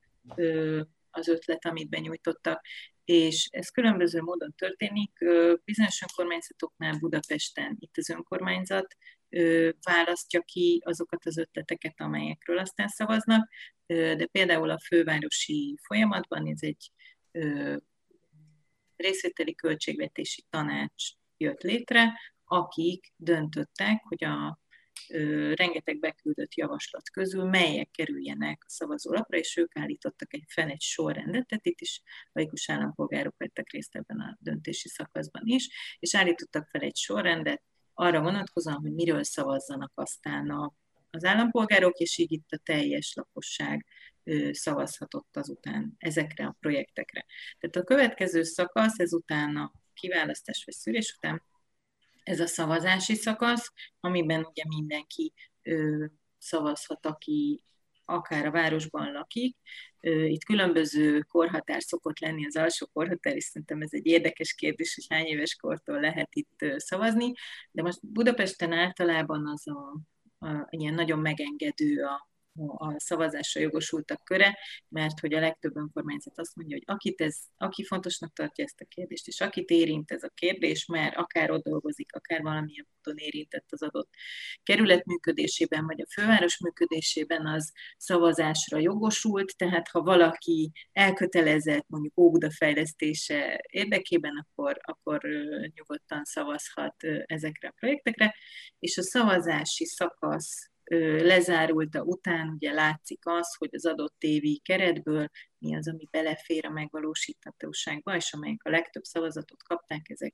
az 1.09 1.27
ötlet, 1.27 1.65
amit 1.65 1.89
benyújtottak, 1.89 2.65
és 3.05 3.47
ez 3.51 3.69
különböző 3.69 4.21
módon 4.21 4.53
történik. 4.55 5.11
Bizonyos 5.63 6.01
önkormányzatoknál 6.01 6.97
Budapesten 6.99 7.77
itt 7.79 7.97
az 7.97 8.09
önkormányzat 8.09 8.95
választja 9.81 10.41
ki 10.41 10.81
azokat 10.85 11.25
az 11.25 11.37
ötleteket, 11.37 12.01
amelyekről 12.01 12.57
aztán 12.57 12.87
szavaznak, 12.87 13.49
de 13.85 14.25
például 14.25 14.69
a 14.69 14.79
fővárosi 14.79 15.77
folyamatban 15.81 16.47
ez 16.47 16.59
egy 16.61 16.91
részvételi 18.95 19.55
költségvetési 19.55 20.43
tanács 20.49 21.03
jött 21.37 21.61
létre, 21.61 22.19
akik 22.51 23.13
döntöttek, 23.15 24.01
hogy 24.03 24.23
a 24.23 24.59
ö, 25.09 25.53
rengeteg 25.53 25.99
beküldött 25.99 26.53
javaslat 26.53 27.09
közül 27.09 27.43
melyek 27.43 27.89
kerüljenek 27.91 28.63
a 28.65 28.69
szavazólapra, 28.69 29.37
és 29.37 29.57
ők 29.57 29.77
állítottak 29.77 30.33
egy 30.33 30.43
fel 30.47 30.69
egy 30.69 30.81
sorrendet, 30.81 31.47
tehát 31.47 31.65
itt 31.65 31.81
is 31.81 32.01
laikus 32.31 32.69
állampolgárok 32.69 33.37
vettek 33.37 33.71
részt 33.71 33.95
ebben 33.95 34.19
a 34.19 34.37
döntési 34.39 34.89
szakaszban 34.89 35.41
is, 35.45 35.69
és 35.99 36.15
állítottak 36.15 36.67
fel 36.67 36.81
egy 36.81 36.97
sorrendet 36.97 37.63
arra 37.93 38.21
vonatkozóan, 38.21 38.81
hogy 38.81 38.93
miről 38.93 39.23
szavazzanak 39.23 39.91
aztán 39.95 40.49
a, 40.49 40.73
az 41.09 41.23
állampolgárok, 41.23 41.97
és 41.97 42.17
így 42.17 42.31
itt 42.31 42.51
a 42.51 42.61
teljes 42.63 43.13
lakosság 43.13 43.85
szavazhatott 44.51 45.37
azután 45.37 45.95
ezekre 45.97 46.45
a 46.45 46.55
projektekre. 46.59 47.25
Tehát 47.59 47.75
a 47.75 47.83
következő 47.83 48.43
szakasz 48.43 48.99
ezután 48.99 49.55
a 49.55 49.71
kiválasztás 49.93 50.63
vagy 50.65 50.75
szűrés 50.75 51.13
után 51.17 51.43
ez 52.29 52.39
a 52.39 52.47
szavazási 52.47 53.15
szakasz, 53.15 53.71
amiben 53.99 54.45
ugye 54.45 54.63
mindenki 54.67 55.33
ö, 55.61 56.05
szavazhat, 56.37 57.05
aki 57.05 57.63
akár 58.05 58.45
a 58.45 58.51
városban 58.51 59.11
lakik. 59.11 59.57
Itt 60.01 60.43
különböző 60.43 61.19
korhatár 61.19 61.81
szokott 61.81 62.19
lenni, 62.19 62.45
az 62.45 62.55
alsó 62.55 62.85
korhatár, 62.93 63.35
és 63.35 63.43
szerintem 63.43 63.81
ez 63.81 63.89
egy 63.91 64.05
érdekes 64.05 64.53
kérdés, 64.53 64.95
hogy 64.95 65.05
hány 65.09 65.25
éves 65.25 65.55
kortól 65.55 65.99
lehet 65.99 66.35
itt 66.35 66.65
szavazni, 66.75 67.33
de 67.71 67.81
most 67.81 67.99
Budapesten 68.01 68.71
általában 68.71 69.47
az 69.47 69.67
a, 69.67 69.99
a 70.47 70.67
ilyen 70.69 70.93
nagyon 70.93 71.19
megengedő 71.19 72.03
a 72.03 72.28
a 72.67 72.99
szavazásra 72.99 73.61
jogosultak 73.61 74.23
köre, 74.23 74.57
mert 74.87 75.19
hogy 75.19 75.33
a 75.33 75.39
legtöbb 75.39 75.75
önkormányzat 75.75 76.39
azt 76.39 76.55
mondja, 76.55 76.75
hogy 76.75 76.95
akit 76.95 77.21
ez, 77.21 77.37
aki 77.57 77.83
fontosnak 77.83 78.33
tartja 78.33 78.63
ezt 78.63 78.81
a 78.81 78.85
kérdést, 78.85 79.27
és 79.27 79.41
akit 79.41 79.69
érint 79.69 80.11
ez 80.11 80.23
a 80.23 80.31
kérdés, 80.33 80.85
mert 80.85 81.15
akár 81.15 81.51
ott 81.51 81.63
dolgozik, 81.63 82.15
akár 82.15 82.41
valamilyen 82.41 82.87
módon 83.03 83.23
érintett 83.23 83.65
az 83.69 83.83
adott 83.83 84.09
kerület 84.63 85.05
működésében, 85.05 85.85
vagy 85.85 86.01
a 86.01 86.11
főváros 86.13 86.59
működésében, 86.59 87.47
az 87.47 87.71
szavazásra 87.97 88.77
jogosult, 88.77 89.57
tehát 89.57 89.87
ha 89.87 90.01
valaki 90.01 90.71
elkötelezett 90.91 91.85
mondjuk 91.87 92.17
Óbuda 92.17 92.51
fejlesztése 92.51 93.65
érdekében, 93.69 94.45
akkor, 94.47 94.79
akkor 94.81 95.21
nyugodtan 95.75 96.23
szavazhat 96.23 96.95
ezekre 97.25 97.67
a 97.67 97.73
projektekre, 97.79 98.35
és 98.79 98.97
a 98.97 99.01
szavazási 99.01 99.85
szakasz 99.85 100.68
lezárulta 100.95 102.03
után 102.03 102.49
ugye 102.49 102.71
látszik 102.71 103.19
az, 103.25 103.55
hogy 103.57 103.69
az 103.71 103.85
adott 103.85 104.23
évi 104.23 104.61
keretből 104.63 105.29
mi 105.57 105.75
az, 105.75 105.89
ami 105.89 106.07
belefér 106.11 106.65
a 106.65 106.69
megvalósíthatóságba, 106.69 108.15
és 108.15 108.33
amelyek 108.33 108.63
a 108.63 108.69
legtöbb 108.69 109.03
szavazatot 109.03 109.63
kapták, 109.63 110.09
ezek 110.09 110.33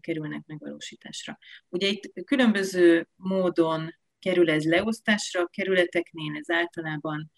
kerülnek 0.00 0.46
megvalósításra. 0.46 1.38
Ugye 1.68 1.86
itt 1.86 2.24
különböző 2.24 3.08
módon 3.16 3.94
kerül 4.18 4.50
ez 4.50 4.64
leosztásra, 4.64 5.40
a 5.40 5.48
kerületeknél 5.52 6.36
ez 6.36 6.50
általában 6.50 7.32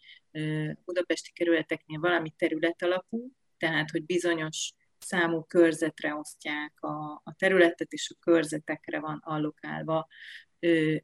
budapesti 0.85 1.33
kerületeknél 1.33 2.01
valami 2.01 2.31
terület 2.37 2.83
alapú, 2.83 3.33
tehát 3.57 3.91
hogy 3.91 4.05
bizonyos 4.05 4.73
számú 4.99 5.45
körzetre 5.45 6.15
osztják 6.15 6.81
a, 6.81 7.21
a 7.25 7.35
területet, 7.39 7.93
és 7.93 8.11
a 8.15 8.19
körzetekre 8.21 9.01
van 9.01 9.21
allokálva 9.25 10.09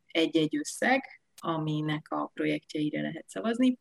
egy-egy 0.06 0.56
összeg, 0.56 1.23
aminek 1.44 2.10
a 2.10 2.26
projektjeire 2.26 3.00
lehet 3.00 3.28
szavazni, 3.28 3.78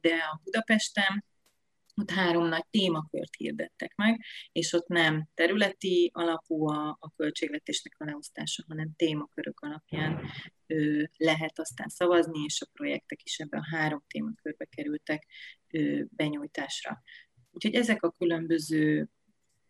de 0.00 0.14
a 0.32 0.40
Budapesten 0.44 1.24
ott 2.00 2.10
három 2.10 2.46
nagy 2.46 2.66
témakört 2.70 3.34
hirdettek 3.36 3.94
meg, 3.96 4.20
és 4.52 4.72
ott 4.72 4.86
nem 4.86 5.28
területi 5.34 6.10
alapú 6.14 6.68
a, 6.68 6.96
a 7.00 7.12
költségvetésnek 7.16 7.94
a 7.98 8.04
leosztása, 8.04 8.64
hanem 8.68 8.92
témakörök 8.96 9.60
alapján 9.60 10.20
ö, 10.66 11.02
lehet 11.16 11.58
aztán 11.58 11.88
szavazni, 11.88 12.42
és 12.44 12.60
a 12.60 12.70
projektek 12.72 13.22
is 13.22 13.38
ebben 13.38 13.60
a 13.60 13.76
három 13.76 14.04
témakörbe 14.06 14.64
kerültek 14.64 15.26
ö, 15.70 16.02
benyújtásra. 16.10 17.02
Úgyhogy 17.50 17.74
ezek 17.74 18.02
a 18.02 18.10
különböző 18.10 19.08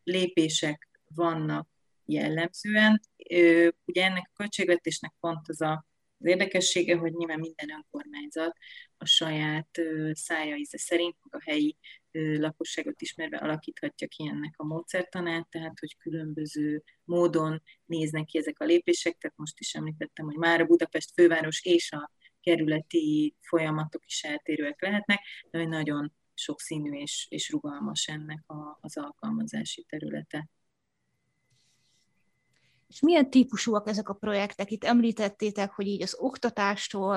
lépések 0.04 0.88
vannak 1.14 1.68
jellemzően. 2.04 3.00
Ö, 3.30 3.68
ugye 3.84 4.04
ennek 4.04 4.28
a 4.28 4.36
költségvetésnek 4.36 5.14
pont 5.20 5.48
az 5.48 5.60
a 5.60 5.86
az 6.22 6.28
érdekessége, 6.28 6.96
hogy 6.96 7.12
nyilván 7.12 7.40
minden 7.40 7.70
önkormányzat 7.70 8.56
a 8.96 9.06
saját 9.06 9.80
szája 10.12 10.56
íze 10.56 10.78
szerint, 10.78 11.16
a 11.30 11.42
helyi 11.44 11.76
lakosságot 12.12 13.00
ismerve 13.00 13.36
alakíthatja 13.36 14.06
ki 14.08 14.26
ennek 14.26 14.54
a 14.56 14.64
módszertanát, 14.64 15.48
tehát 15.48 15.78
hogy 15.78 15.96
különböző 15.96 16.82
módon 17.04 17.62
néznek 17.84 18.24
ki 18.24 18.38
ezek 18.38 18.60
a 18.60 18.64
lépések, 18.64 19.18
tehát 19.18 19.36
most 19.36 19.60
is 19.60 19.74
említettem, 19.74 20.24
hogy 20.24 20.36
már 20.36 20.60
a 20.60 20.66
Budapest 20.66 21.12
főváros 21.14 21.64
és 21.64 21.92
a 21.92 22.10
kerületi 22.40 23.36
folyamatok 23.40 24.06
is 24.06 24.22
eltérőek 24.22 24.82
lehetnek, 24.82 25.20
de 25.50 25.64
nagyon 25.64 26.12
sokszínű 26.34 26.92
és, 26.92 27.26
és 27.30 27.50
rugalmas 27.50 28.08
ennek 28.08 28.42
a, 28.46 28.78
az 28.80 28.96
alkalmazási 28.96 29.84
területe. 29.88 30.48
És 32.92 33.00
milyen 33.00 33.30
típusúak 33.30 33.88
ezek 33.88 34.08
a 34.08 34.14
projektek? 34.14 34.70
Itt 34.70 34.84
említettétek, 34.84 35.70
hogy 35.70 35.86
így 35.86 36.02
az 36.02 36.16
oktatástól, 36.18 37.16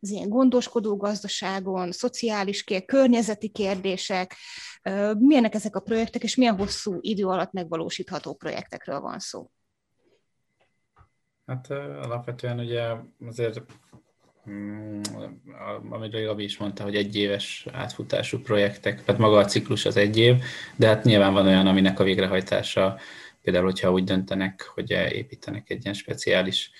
az 0.00 0.10
ilyen 0.10 0.28
gondoskodó 0.28 0.96
gazdaságon, 0.96 1.92
szociális 1.92 2.64
kér, 2.64 2.84
környezeti 2.84 3.48
kérdések, 3.48 4.34
milyenek 5.18 5.54
ezek 5.54 5.76
a 5.76 5.80
projektek, 5.80 6.22
és 6.22 6.36
milyen 6.36 6.56
hosszú 6.56 6.98
idő 7.00 7.26
alatt 7.26 7.52
megvalósítható 7.52 8.34
projektekről 8.34 9.00
van 9.00 9.18
szó? 9.18 9.50
Hát 11.46 11.70
alapvetően 11.70 12.58
ugye 12.58 12.82
azért 13.26 13.60
mm, 14.50 15.00
amiről 15.90 16.26
Gabi 16.26 16.44
is 16.44 16.58
mondta, 16.58 16.82
hogy 16.82 16.96
egy 16.96 17.16
éves 17.16 17.66
átfutású 17.72 18.38
projektek, 18.38 19.04
tehát 19.04 19.20
maga 19.20 19.38
a 19.38 19.44
ciklus 19.44 19.84
az 19.84 19.96
egy 19.96 20.18
év, 20.18 20.42
de 20.76 20.86
hát 20.86 21.04
nyilván 21.04 21.32
van 21.32 21.46
olyan, 21.46 21.66
aminek 21.66 22.00
a 22.00 22.04
végrehajtása 22.04 22.98
Például, 23.42 23.64
hogyha 23.64 23.92
úgy 23.92 24.04
döntenek, 24.04 24.62
hogy 24.74 24.90
építenek 24.90 25.70
egy 25.70 25.82
ilyen 25.82 25.94
speciális 25.94 26.70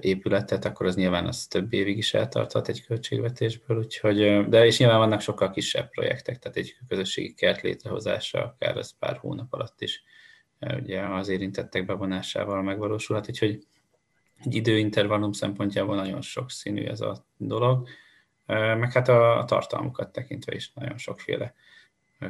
épületet, 0.00 0.64
akkor 0.64 0.86
az 0.86 0.96
nyilván 0.96 1.26
az 1.26 1.46
több 1.46 1.72
évig 1.72 1.96
is 1.96 2.14
eltarthat 2.14 2.68
egy 2.68 2.84
költségvetésből, 2.86 3.78
úgyhogy, 3.78 4.48
de 4.48 4.66
és 4.66 4.78
nyilván 4.78 4.98
vannak 4.98 5.20
sokkal 5.20 5.50
kisebb 5.50 5.90
projektek, 5.90 6.38
tehát 6.38 6.56
egy 6.56 6.76
közösségi 6.88 7.34
kert 7.34 7.62
létrehozása 7.62 8.44
akár 8.44 8.76
az 8.76 8.94
pár 8.98 9.16
hónap 9.16 9.52
alatt 9.52 9.80
is 9.80 10.02
ugye 10.60 11.00
az 11.00 11.28
érintettek 11.28 11.84
bevonásával 11.84 12.62
megvalósulhat, 12.62 13.28
úgyhogy 13.28 13.66
egy 14.44 14.54
időintervallum 14.54 15.32
szempontjából 15.32 15.94
nagyon 15.94 16.20
sok 16.20 16.50
színű 16.50 16.84
ez 16.84 17.00
a 17.00 17.26
dolog. 17.36 17.88
meg 18.46 18.92
hát 18.92 19.08
a, 19.08 19.44
tartalmukat 19.46 20.12
tekintve 20.12 20.54
is 20.54 20.72
nagyon 20.72 20.98
sokféle 20.98 21.54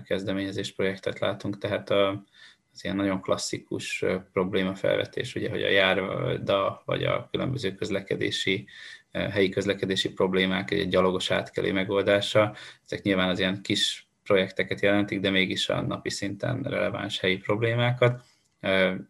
kezdeményezés 0.04 0.72
projektet 0.72 1.18
látunk, 1.18 1.58
tehát 1.58 1.90
a, 1.90 2.24
az 2.74 2.84
ilyen 2.84 2.96
nagyon 2.96 3.20
klasszikus 3.20 4.04
problémafelvetés, 4.32 5.34
ugye, 5.34 5.50
hogy 5.50 5.62
a 5.62 5.68
járda 5.68 6.82
vagy 6.84 7.04
a 7.04 7.28
különböző 7.30 7.74
közlekedési, 7.74 8.66
helyi 9.12 9.48
közlekedési 9.48 10.12
problémák 10.12 10.70
egy 10.70 10.88
gyalogos 10.88 11.30
átkelő 11.30 11.72
megoldása, 11.72 12.54
ezek 12.84 13.02
nyilván 13.02 13.28
az 13.28 13.38
ilyen 13.38 13.62
kis 13.62 14.08
projekteket 14.22 14.80
jelentik, 14.80 15.20
de 15.20 15.30
mégis 15.30 15.68
a 15.68 15.80
napi 15.80 16.10
szinten 16.10 16.62
releváns 16.62 17.20
helyi 17.20 17.36
problémákat. 17.36 18.22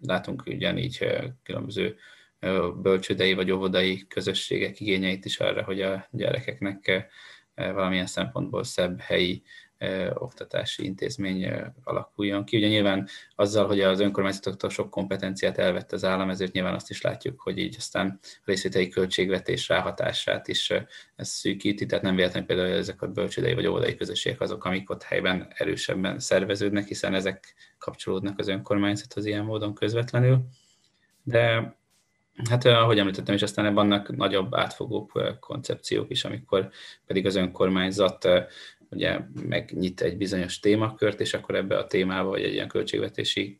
Látunk 0.00 0.42
ugyanígy 0.46 1.06
különböző 1.42 1.96
bölcsődei 2.82 3.34
vagy 3.34 3.50
óvodai 3.50 4.06
közösségek 4.08 4.80
igényeit 4.80 5.24
is 5.24 5.38
arra, 5.38 5.64
hogy 5.64 5.82
a 5.82 6.08
gyerekeknek 6.10 7.06
valamilyen 7.54 8.06
szempontból 8.06 8.64
szebb 8.64 9.00
helyi 9.00 9.42
oktatási 10.14 10.84
intézmény 10.84 11.50
alakuljon 11.84 12.44
ki. 12.44 12.56
Ugye 12.56 12.68
nyilván 12.68 13.08
azzal, 13.36 13.66
hogy 13.66 13.80
az 13.80 14.00
önkormányzatoktól 14.00 14.70
sok 14.70 14.90
kompetenciát 14.90 15.58
elvett 15.58 15.92
az 15.92 16.04
állam, 16.04 16.30
ezért 16.30 16.52
nyilván 16.52 16.74
azt 16.74 16.90
is 16.90 17.00
látjuk, 17.00 17.40
hogy 17.40 17.58
így 17.58 17.74
aztán 17.78 18.18
a 18.22 18.42
részvételi 18.44 18.88
költségvetés 18.88 19.68
ráhatását 19.68 20.48
is 20.48 20.70
ez 21.16 21.28
szűkíti, 21.28 21.86
tehát 21.86 22.04
nem 22.04 22.16
véletlenül 22.16 22.48
például 22.48 22.68
ezek 22.68 23.02
a 23.02 23.08
bölcsődei 23.08 23.54
vagy 23.54 23.66
óvodai 23.66 23.94
közösségek 23.94 24.40
azok, 24.40 24.64
amik 24.64 24.90
ott 24.90 25.02
helyben 25.02 25.52
erősebben 25.54 26.18
szerveződnek, 26.18 26.86
hiszen 26.86 27.14
ezek 27.14 27.54
kapcsolódnak 27.78 28.38
az 28.38 28.48
önkormányzathoz 28.48 29.26
ilyen 29.26 29.44
módon 29.44 29.74
közvetlenül. 29.74 30.48
De 31.22 31.74
Hát 32.48 32.64
ahogy 32.64 32.98
említettem, 32.98 33.34
és 33.34 33.42
aztán 33.42 33.74
vannak 33.74 34.16
nagyobb 34.16 34.54
átfogó 34.54 35.10
koncepciók 35.40 36.10
is, 36.10 36.24
amikor 36.24 36.70
pedig 37.06 37.26
az 37.26 37.34
önkormányzat 37.34 38.28
ugye 38.94 39.18
megnyit 39.34 40.00
egy 40.00 40.16
bizonyos 40.16 40.60
témakört, 40.60 41.20
és 41.20 41.34
akkor 41.34 41.54
ebbe 41.54 41.78
a 41.78 41.86
témába, 41.86 42.28
vagy 42.28 42.42
egy 42.42 42.52
ilyen 42.52 42.68
költségvetési 42.68 43.58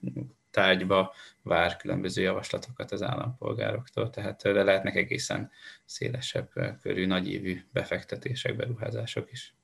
tárgyba 0.51 1.15
vár 1.43 1.77
különböző 1.77 2.23
javaslatokat 2.23 2.93
az 2.93 3.03
állampolgároktól, 3.03 4.11
tehát 4.11 4.43
de 4.43 4.63
lehetnek 4.63 4.95
egészen 4.95 5.51
szélesebb 5.85 6.51
körű, 6.83 7.07
nagyívű 7.07 7.61
befektetések, 7.73 8.57
beruházások 8.57 9.33
is. 9.33 9.55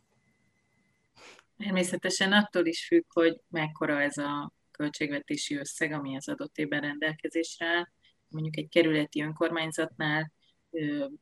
Természetesen 1.56 2.32
attól 2.32 2.66
is 2.66 2.86
függ, 2.86 3.04
hogy 3.08 3.40
mekkora 3.48 4.00
ez 4.00 4.18
a 4.18 4.52
költségvetési 4.70 5.56
összeg, 5.56 5.92
ami 5.92 6.16
az 6.16 6.28
adott 6.28 6.56
évben 6.56 6.80
rendelkezésre 6.80 7.66
áll. 7.66 7.88
Mondjuk 8.28 8.56
egy 8.56 8.68
kerületi 8.68 9.22
önkormányzatnál 9.22 10.32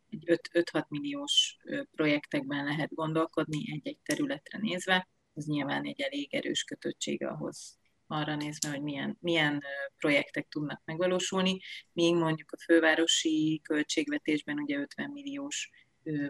egy 0.08 0.38
5-6 0.52 0.88
milliós 0.88 1.56
projektekben 1.90 2.64
lehet 2.64 2.94
gondolkodni 2.94 3.72
egy-egy 3.72 3.98
területre 4.02 4.58
nézve, 4.58 5.08
az 5.34 5.46
nyilván 5.46 5.84
egy 5.84 6.00
elég 6.00 6.34
erős 6.34 6.64
kötöttség 6.64 7.24
ahhoz 7.24 7.78
arra 8.06 8.36
nézve, 8.36 8.68
hogy 8.68 8.82
milyen, 8.82 9.16
milyen 9.20 9.62
projektek 9.96 10.48
tudnak 10.48 10.82
megvalósulni, 10.84 11.58
míg 11.92 12.14
mondjuk 12.14 12.52
a 12.52 12.58
fővárosi 12.64 13.60
költségvetésben 13.64 14.58
ugye 14.58 14.78
50 14.78 15.10
milliós 15.10 15.70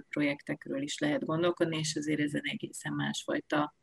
projektekről 0.09 0.83
is 0.83 0.99
lehet 0.99 1.25
gondolkodni, 1.25 1.79
és 1.79 1.97
azért 1.97 2.21
ez 2.21 2.35
egy 2.35 2.49
egészen 2.49 2.93
másfajta 2.93 3.77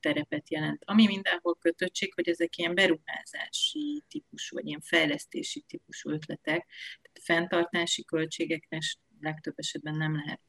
terepet 0.00 0.50
jelent. 0.50 0.82
Ami 0.84 1.06
mindenhol 1.06 1.56
kötöttség, 1.56 2.14
hogy 2.14 2.28
ezek 2.28 2.56
ilyen 2.56 2.74
beruházási 2.74 4.04
típusú, 4.08 4.56
vagy 4.56 4.66
ilyen 4.66 4.80
fejlesztési 4.80 5.60
típusú 5.60 6.10
ötletek, 6.10 6.66
fenntartási 7.22 8.04
költségekre 8.04 8.78
legtöbb 9.20 9.54
esetben 9.56 9.96
nem 9.96 10.16
lehet 10.16 10.42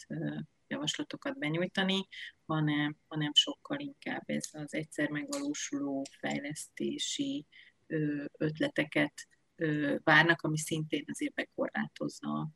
javaslatokat 0.68 1.38
benyújtani, 1.38 2.08
hanem, 2.46 2.98
hanem 3.08 3.32
sokkal 3.34 3.80
inkább 3.80 4.24
ez 4.26 4.50
az 4.52 4.74
egyszer 4.74 5.10
megvalósuló 5.10 6.06
fejlesztési 6.20 7.46
ötleteket 8.38 9.28
várnak, 10.04 10.42
ami 10.42 10.58
szintén 10.58 11.06
azért 11.08 11.34
bekorlátozza 11.34 12.50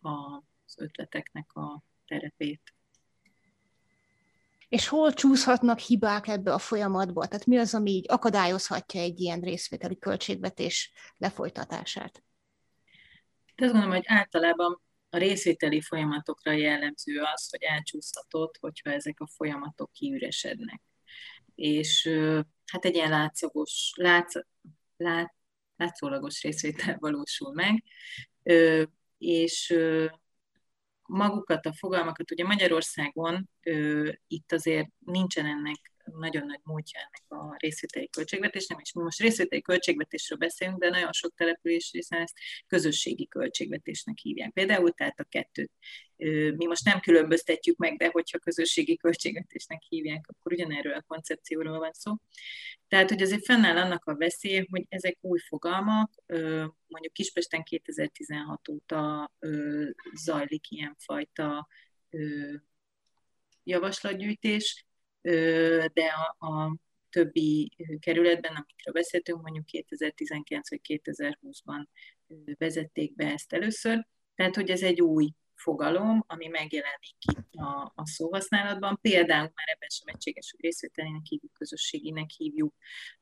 az 0.00 0.78
ötleteknek 0.78 1.52
a 1.52 1.82
terepét. 2.06 2.74
És 4.68 4.88
hol 4.88 5.12
csúszhatnak 5.12 5.78
hibák 5.78 6.26
ebbe 6.26 6.52
a 6.52 6.58
folyamatba? 6.58 7.26
Tehát 7.26 7.46
mi 7.46 7.58
az, 7.58 7.74
ami 7.74 7.90
így 7.90 8.04
akadályozhatja 8.08 9.00
egy 9.00 9.20
ilyen 9.20 9.40
részvételi 9.40 9.98
költségvetés 9.98 10.92
lefolytatását? 11.16 12.25
De 13.56 13.64
azt 13.64 13.72
gondolom, 13.72 13.96
hogy 13.96 14.04
általában 14.06 14.80
a 15.10 15.18
részvételi 15.18 15.80
folyamatokra 15.80 16.52
jellemző 16.52 17.20
az, 17.20 17.50
hogy 17.50 17.62
elcsúszhatott, 17.62 18.56
hogyha 18.60 18.90
ezek 18.90 19.20
a 19.20 19.26
folyamatok 19.26 19.92
kiüresednek. 19.92 20.82
És 21.54 22.08
hát 22.64 22.84
egy 22.84 22.94
ilyen 22.94 23.10
látszagos, 23.10 23.92
látsz, 23.96 24.34
lát, 24.96 25.34
látszólagos 25.76 26.42
részvétel 26.42 26.96
valósul 26.98 27.52
meg, 27.52 27.84
és 29.18 29.76
magukat 31.02 31.66
a 31.66 31.74
fogalmakat, 31.74 32.30
ugye 32.30 32.44
Magyarországon 32.44 33.50
itt 34.26 34.52
azért 34.52 34.88
nincsen 34.98 35.46
ennek 35.46 35.92
nagyon 36.18 36.46
nagy 36.46 36.60
múltja 36.62 37.00
ennek 37.00 37.42
a 37.42 37.56
részvételi 37.58 38.08
költségvetésnek, 38.08 38.80
és 38.82 38.92
mi 38.92 39.02
most 39.02 39.20
részvételi 39.20 39.62
költségvetésről 39.62 40.38
beszélünk, 40.38 40.78
de 40.78 40.88
nagyon 40.88 41.12
sok 41.12 41.34
település 41.34 41.90
részen 41.92 42.20
ezt 42.20 42.38
közösségi 42.66 43.26
költségvetésnek 43.28 44.18
hívják. 44.18 44.52
Például 44.52 44.92
tehát 44.92 45.20
a 45.20 45.24
kettőt. 45.24 45.70
Mi 46.56 46.66
most 46.66 46.84
nem 46.84 47.00
különböztetjük 47.00 47.76
meg, 47.76 47.96
de 47.96 48.08
hogyha 48.08 48.38
közösségi 48.38 48.96
költségvetésnek 48.96 49.82
hívják, 49.88 50.24
akkor 50.28 50.52
ugyanerről 50.52 50.94
a 50.94 51.04
koncepcióról 51.06 51.78
van 51.78 51.92
szó. 51.92 52.14
Tehát, 52.88 53.08
hogy 53.08 53.22
azért 53.22 53.44
fennáll 53.44 53.76
annak 53.76 54.04
a 54.04 54.16
veszélye, 54.16 54.66
hogy 54.70 54.84
ezek 54.88 55.18
új 55.20 55.38
fogalmak, 55.38 56.12
mondjuk 56.86 57.12
Kispesten 57.12 57.62
2016 57.62 58.68
óta 58.68 59.32
zajlik 60.14 60.70
ilyenfajta 60.70 61.68
javaslatgyűjtés, 63.64 64.85
de 65.92 66.12
a, 66.38 66.46
a 66.46 66.76
többi 67.10 67.72
kerületben, 67.98 68.54
amikről 68.54 68.94
beszéltünk, 68.94 69.42
mondjuk 69.42 69.64
2019 69.64 70.70
vagy 70.70 70.80
2020-ban 70.88 71.86
vezették 72.58 73.14
be 73.14 73.32
ezt 73.32 73.52
először. 73.52 74.06
Tehát, 74.34 74.54
hogy 74.54 74.70
ez 74.70 74.82
egy 74.82 75.00
új 75.00 75.32
fogalom, 75.54 76.24
ami 76.26 76.46
megjelenik 76.46 77.16
itt 77.36 77.54
a, 77.54 77.92
a 77.94 78.06
szóhasználatban. 78.06 78.98
Például 79.00 79.52
már 79.54 79.68
ebben 79.68 79.88
sem 79.88 80.06
egységes, 80.06 80.50
hogy 80.50 80.60
részvételének 80.60 81.24
hívjuk, 81.24 81.52
közösséginek 81.52 82.30
hívjuk, 82.30 82.74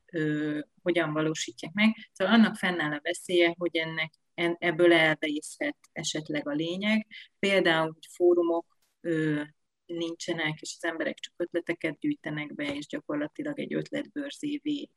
ö, 0.05 0.59
hogyan 0.81 1.13
valósítják 1.13 1.73
meg. 1.73 1.95
Szóval 2.11 2.33
annak 2.33 2.55
fennáll 2.55 2.91
a 2.91 2.99
veszélye, 3.03 3.53
hogy 3.57 3.75
ennek 3.75 4.13
ebből 4.57 4.93
elvészhet 4.93 5.77
esetleg 5.91 6.47
a 6.47 6.53
lényeg. 6.53 7.07
Például, 7.39 7.91
hogy 7.93 8.07
fórumok 8.11 8.79
ö, 9.01 9.41
nincsenek, 9.85 10.61
és 10.61 10.75
az 10.81 10.89
emberek 10.89 11.19
csak 11.19 11.33
ötleteket 11.37 11.99
gyűjtenek 11.99 12.55
be, 12.55 12.75
és 12.75 12.85
gyakorlatilag 12.87 13.59
egy 13.59 13.73
ötletbőrzévé 13.73 14.89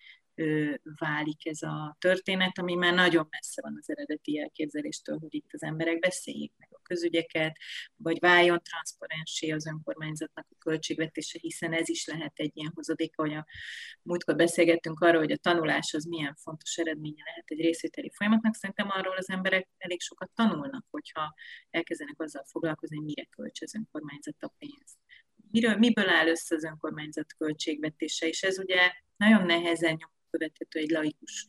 válik 0.82 1.46
ez 1.46 1.62
a 1.62 1.96
történet, 1.98 2.58
ami 2.58 2.74
már 2.74 2.94
nagyon 2.94 3.26
messze 3.30 3.62
van 3.62 3.76
az 3.80 3.90
eredeti 3.90 4.40
elképzeléstől, 4.40 5.18
hogy 5.18 5.34
itt 5.34 5.52
az 5.52 5.62
emberek 5.62 5.98
beszéljék 5.98 6.52
meg 6.56 6.68
a 6.72 6.80
közügyeket, 6.82 7.56
vagy 7.96 8.18
váljon 8.18 8.62
transzparensé 8.62 9.50
az 9.50 9.66
önkormányzatnak 9.66 10.46
a 10.50 10.58
költségvetése, 10.58 11.38
hiszen 11.42 11.72
ez 11.72 11.88
is 11.88 12.06
lehet 12.06 12.32
egy 12.34 12.50
ilyen 12.54 12.72
hozadék, 12.74 13.16
hogy 13.16 13.34
a 13.34 13.46
múltkor 14.02 14.36
beszélgettünk 14.36 15.00
arról, 15.00 15.20
hogy 15.20 15.32
a 15.32 15.36
tanulás 15.36 15.94
az 15.94 16.04
milyen 16.04 16.34
fontos 16.34 16.76
eredménye 16.76 17.22
lehet 17.24 17.44
egy 17.46 17.60
részvételi 17.60 18.10
folyamatnak, 18.14 18.54
szerintem 18.54 18.90
arról 18.90 19.16
az 19.16 19.30
emberek 19.30 19.68
elég 19.78 20.00
sokat 20.00 20.30
tanulnak, 20.34 20.86
hogyha 20.90 21.34
elkezdenek 21.70 22.20
azzal 22.20 22.44
foglalkozni, 22.44 23.00
mire 23.00 23.24
költs 23.24 23.60
az 23.60 23.74
önkormányzat 23.74 24.42
a 24.42 24.52
pénzt. 24.58 24.96
Miről, 25.50 25.76
miből 25.76 26.08
áll 26.08 26.26
össze 26.26 26.54
az 26.54 26.64
önkormányzat 26.64 27.34
költségvetése, 27.36 28.26
és 28.26 28.42
ez 28.42 28.58
ugye 28.58 28.92
nagyon 29.16 29.46
nehezen 29.46 29.94
nyom 29.94 30.16
követhető 30.30 30.78
egy 30.78 30.90
laikus 30.90 31.46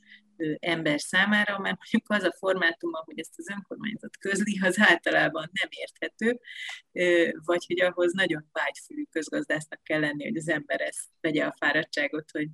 ember 0.60 1.00
számára, 1.00 1.60
mert 1.60 1.78
mondjuk 1.78 2.10
az 2.10 2.24
a 2.24 2.36
formátum, 2.38 2.92
hogy 2.94 3.20
ezt 3.20 3.34
az 3.38 3.50
önkormányzat 3.50 4.18
közli, 4.18 4.60
az 4.64 4.80
általában 4.80 5.50
nem 5.52 5.70
érthető, 5.72 6.40
vagy 7.46 7.66
hogy 7.66 7.82
ahhoz 7.82 8.14
nagyon 8.14 8.50
vágyfülű 8.52 9.04
közgazdásznak 9.10 9.84
kell 9.84 10.00
lenni, 10.00 10.24
hogy 10.24 10.38
az 10.38 10.50
ember 10.50 10.82
ezt 10.82 11.10
vegye 11.22 11.46
a 11.46 11.56
fáradtságot, 11.58 12.32
hogy 12.32 12.48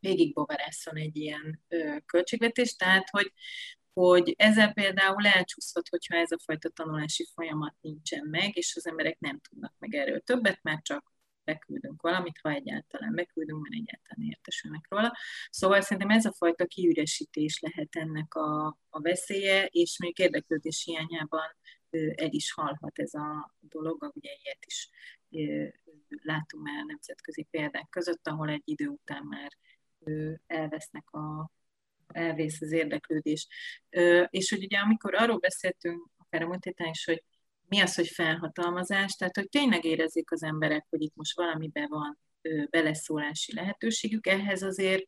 végig 0.00 0.32
bovarászon 0.32 0.96
egy 0.96 1.16
ilyen 1.16 1.64
költségvetés, 2.06 2.76
tehát 2.76 3.10
hogy, 3.10 3.32
hogy 3.92 4.34
ezzel 4.36 4.72
például 4.72 5.26
elcsúszhat, 5.26 5.88
hogyha 5.88 6.16
ez 6.16 6.30
a 6.30 6.38
fajta 6.44 6.68
tanulási 6.68 7.26
folyamat 7.34 7.74
nincsen 7.80 8.26
meg, 8.30 8.56
és 8.56 8.76
az 8.76 8.86
emberek 8.86 9.18
nem 9.18 9.40
tudnak 9.40 9.74
meg 9.78 9.94
erről 9.94 10.20
többet, 10.20 10.58
mert 10.62 10.84
csak 10.84 11.14
beküldünk 11.46 12.02
valamit, 12.02 12.38
ha 12.42 12.50
egyáltalán 12.50 13.14
beküldünk, 13.14 13.62
mert 13.62 13.74
egyáltalán 13.74 14.28
értesülnek 14.28 14.86
róla. 14.88 15.16
Szóval 15.50 15.80
szerintem 15.80 16.16
ez 16.16 16.24
a 16.24 16.32
fajta 16.32 16.66
kiüresítés 16.66 17.60
lehet 17.60 17.96
ennek 17.96 18.34
a, 18.34 18.66
a 18.88 19.00
veszélye, 19.00 19.64
és 19.64 19.98
még 19.98 20.18
érdeklődés 20.18 20.82
hiányában 20.84 21.56
el 22.14 22.30
is 22.30 22.52
halhat 22.52 22.98
ez 22.98 23.14
a 23.14 23.54
dolog, 23.60 24.12
ugye 24.14 24.30
ilyet 24.42 24.64
is 24.66 24.90
látunk 26.08 26.64
már 26.64 26.84
nemzetközi 26.84 27.46
példák 27.50 27.88
között, 27.90 28.26
ahol 28.26 28.48
egy 28.48 28.62
idő 28.64 28.86
után 28.86 29.24
már 29.24 29.50
elvesznek 30.46 31.10
a, 31.10 31.50
elvész 32.06 32.60
az 32.60 32.72
érdeklődés. 32.72 33.48
És 34.28 34.50
hogy 34.50 34.64
ugye 34.64 34.78
amikor 34.78 35.14
arról 35.14 35.38
beszéltünk, 35.38 36.10
akár 36.16 36.42
a 36.42 36.46
múlt 36.46 36.74
is, 36.90 37.04
hogy 37.04 37.24
mi 37.68 37.80
az, 37.80 37.94
hogy 37.94 38.08
felhatalmazás, 38.08 39.12
tehát 39.12 39.36
hogy 39.36 39.48
tényleg 39.48 39.84
érezzék 39.84 40.30
az 40.30 40.42
emberek, 40.42 40.86
hogy 40.88 41.02
itt 41.02 41.14
most 41.14 41.36
valamiben 41.36 41.88
van 41.88 42.18
beleszólási 42.70 43.54
lehetőségük, 43.54 44.26
ehhez 44.26 44.62
azért 44.62 45.04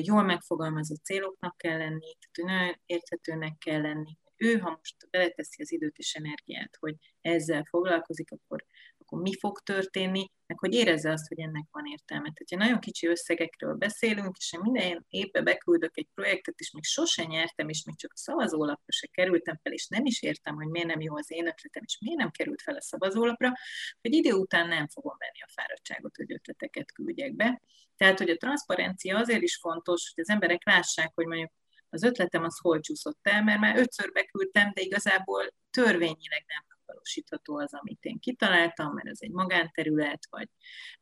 jól 0.00 0.22
megfogalmazott 0.22 1.04
céloknak 1.04 1.56
kell 1.56 1.78
lenni, 1.78 2.16
tehát 2.20 2.52
nagyon 2.56 2.80
érthetőnek 2.86 3.58
kell 3.58 3.80
lenni, 3.80 4.18
ő, 4.42 4.58
ha 4.58 4.70
most 4.70 4.96
beleteszi 5.10 5.62
az 5.62 5.72
időt 5.72 5.96
és 5.96 6.14
energiát, 6.14 6.76
hogy 6.80 6.94
ezzel 7.20 7.64
foglalkozik, 7.64 8.30
akkor, 8.30 8.64
akkor 9.12 9.24
mi 9.24 9.38
fog 9.38 9.58
történni, 9.58 10.30
meg 10.46 10.58
hogy 10.58 10.74
érezze 10.74 11.10
azt, 11.10 11.28
hogy 11.28 11.40
ennek 11.40 11.66
van 11.70 11.86
értelme. 11.86 12.32
Tehát, 12.32 12.50
ha 12.50 12.56
nagyon 12.56 12.80
kicsi 12.80 13.06
összegekről 13.06 13.74
beszélünk, 13.74 14.36
és 14.36 14.52
én 14.52 14.60
minden 14.62 15.06
évben 15.08 15.44
beküldök 15.44 15.98
egy 15.98 16.08
projektet, 16.14 16.60
és 16.60 16.70
még 16.70 16.84
sose 16.84 17.24
nyertem, 17.24 17.68
és 17.68 17.84
még 17.84 17.96
csak 17.96 18.12
a 18.12 18.16
szavazólapra 18.16 18.92
se 18.92 19.06
kerültem 19.06 19.58
fel, 19.62 19.72
és 19.72 19.86
nem 19.88 20.04
is 20.04 20.22
értem, 20.22 20.54
hogy 20.54 20.66
miért 20.66 20.86
nem 20.86 21.00
jó 21.00 21.16
az 21.16 21.30
én 21.30 21.46
ötletem, 21.46 21.82
és 21.86 21.98
miért 22.00 22.18
nem 22.18 22.30
került 22.30 22.62
fel 22.62 22.74
a 22.74 22.80
szavazólapra, 22.80 23.52
hogy 24.00 24.14
idő 24.14 24.32
után 24.32 24.68
nem 24.68 24.88
fogom 24.88 25.16
venni 25.18 25.42
a 25.42 25.52
fáradtságot, 25.54 26.16
hogy 26.16 26.32
ötleteket 26.32 26.92
küldjek 26.92 27.34
be. 27.34 27.62
Tehát, 27.96 28.18
hogy 28.18 28.30
a 28.30 28.36
transzparencia 28.36 29.18
azért 29.18 29.42
is 29.42 29.56
fontos, 29.56 30.12
hogy 30.14 30.24
az 30.24 30.30
emberek 30.30 30.64
lássák, 30.64 31.12
hogy 31.14 31.26
mondjuk 31.26 31.50
az 31.88 32.02
ötletem 32.02 32.44
az 32.44 32.58
hol 32.58 32.80
csúszott 32.80 33.18
el, 33.22 33.42
mert 33.42 33.60
már 33.60 33.76
ötször 33.76 34.12
beküldtem, 34.12 34.70
de 34.74 34.80
igazából 34.80 35.54
törvényileg 35.70 36.44
nem 36.46 36.71
megvalósítható 37.02 37.56
az, 37.56 37.74
amit 37.74 38.04
én 38.04 38.18
kitaláltam, 38.18 38.92
mert 38.94 39.08
ez 39.08 39.18
egy 39.20 39.30
magánterület, 39.30 40.26
vagy, 40.30 40.48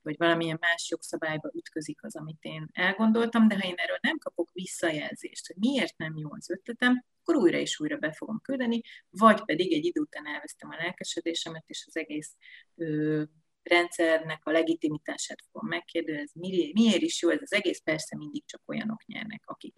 vagy 0.02 0.16
valamilyen 0.18 0.58
más 0.60 0.90
jogszabályba 0.90 1.50
ütközik 1.54 2.04
az, 2.04 2.16
amit 2.16 2.42
én 2.44 2.68
elgondoltam, 2.72 3.48
de 3.48 3.54
ha 3.54 3.66
én 3.66 3.74
erről 3.76 3.98
nem 4.00 4.18
kapok 4.18 4.50
visszajelzést, 4.52 5.46
hogy 5.46 5.56
miért 5.56 5.96
nem 5.96 6.16
jó 6.16 6.28
az 6.32 6.50
ötletem, 6.50 7.04
akkor 7.22 7.42
újra 7.42 7.58
és 7.58 7.80
újra 7.80 7.96
be 7.96 8.12
fogom 8.12 8.40
küldeni, 8.42 8.80
vagy 9.10 9.44
pedig 9.44 9.72
egy 9.72 9.84
idő 9.84 10.00
után 10.00 10.26
elvesztem 10.26 10.70
a 10.70 10.76
lelkesedésemet, 10.76 11.64
és 11.66 11.84
az 11.86 11.96
egész 11.96 12.36
ö, 12.74 13.22
rendszernek 13.62 14.46
a 14.46 14.50
legitimitását 14.50 15.38
fogom 15.50 15.68
megkérdezni, 15.68 16.48
miért, 16.48 16.72
miért 16.72 17.02
is 17.02 17.22
jó 17.22 17.28
ez 17.28 17.42
az 17.42 17.52
egész, 17.52 17.80
persze 17.80 18.16
mindig 18.16 18.44
csak 18.46 18.62
olyanok 18.66 19.06
nyernek, 19.06 19.42
akik, 19.46 19.74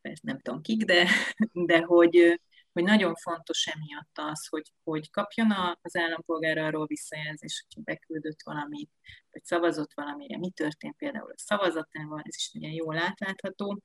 persze 0.00 0.22
nem 0.22 0.40
tudom 0.40 0.60
kik, 0.60 0.84
de, 0.84 1.08
de 1.52 1.78
hogy, 1.78 2.40
hogy 2.74 2.84
nagyon 2.84 3.14
fontos 3.14 3.66
emiatt 3.66 4.18
az, 4.32 4.46
hogy, 4.46 4.72
hogy 4.84 5.10
kapjon 5.10 5.50
az 5.82 5.96
állampolgár 5.96 6.58
arról 6.58 6.86
visszajelzés, 6.86 7.64
hogyha 7.66 7.92
beküldött 7.92 8.42
valamit, 8.44 8.90
vagy 9.30 9.44
szavazott 9.44 9.94
valamire, 9.94 10.38
mi 10.38 10.50
történt 10.50 10.96
például 10.96 11.30
a 11.30 11.38
szavazatával, 11.38 12.22
ez 12.24 12.36
is 12.36 12.50
ugye 12.54 12.68
jól 12.68 12.98
átlátható, 12.98 13.82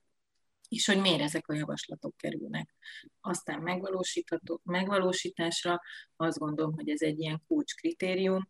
és 0.69 0.85
hogy 0.85 0.99
miért 0.99 1.21
ezek 1.21 1.47
a 1.47 1.53
javaslatok 1.53 2.17
kerülnek. 2.17 2.75
Aztán 3.21 3.61
megvalósítható, 3.61 4.61
megvalósításra 4.63 5.81
azt 6.15 6.37
gondolom, 6.37 6.73
hogy 6.73 6.89
ez 6.89 7.01
egy 7.01 7.19
ilyen 7.19 7.43
kulcskritérium, 7.47 8.47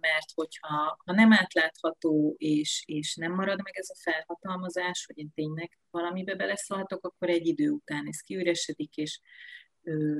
mert 0.00 0.32
hogyha 0.34 0.98
ha 1.04 1.12
nem 1.12 1.32
átlátható, 1.32 2.34
és, 2.38 2.82
és 2.86 3.14
nem 3.14 3.32
marad 3.32 3.62
meg 3.62 3.78
ez 3.78 3.90
a 3.90 4.00
felhatalmazás, 4.02 5.04
hogy 5.06 5.18
én 5.18 5.32
tényleg 5.34 5.78
valamibe 5.90 6.34
beleszólhatok, 6.34 7.04
akkor 7.04 7.28
egy 7.28 7.46
idő 7.46 7.70
után 7.70 8.06
ez 8.06 8.20
kiüresedik, 8.20 8.96
és, 8.96 9.20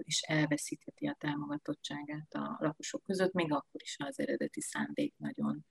és 0.03 0.21
elveszítheti 0.21 1.07
a 1.07 1.17
támogatottságát 1.19 2.35
a 2.35 2.57
lakosok 2.61 3.03
között, 3.03 3.33
még 3.33 3.53
akkor 3.53 3.83
is, 3.83 3.97
ha 3.99 4.07
az 4.07 4.19
eredeti 4.19 4.61
szándék 4.61 5.15
nagyon 5.17 5.67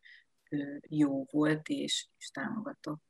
jó 0.88 1.24
volt 1.32 1.68
és, 1.68 2.08
és 2.18 2.30
támogatott. 2.30 3.07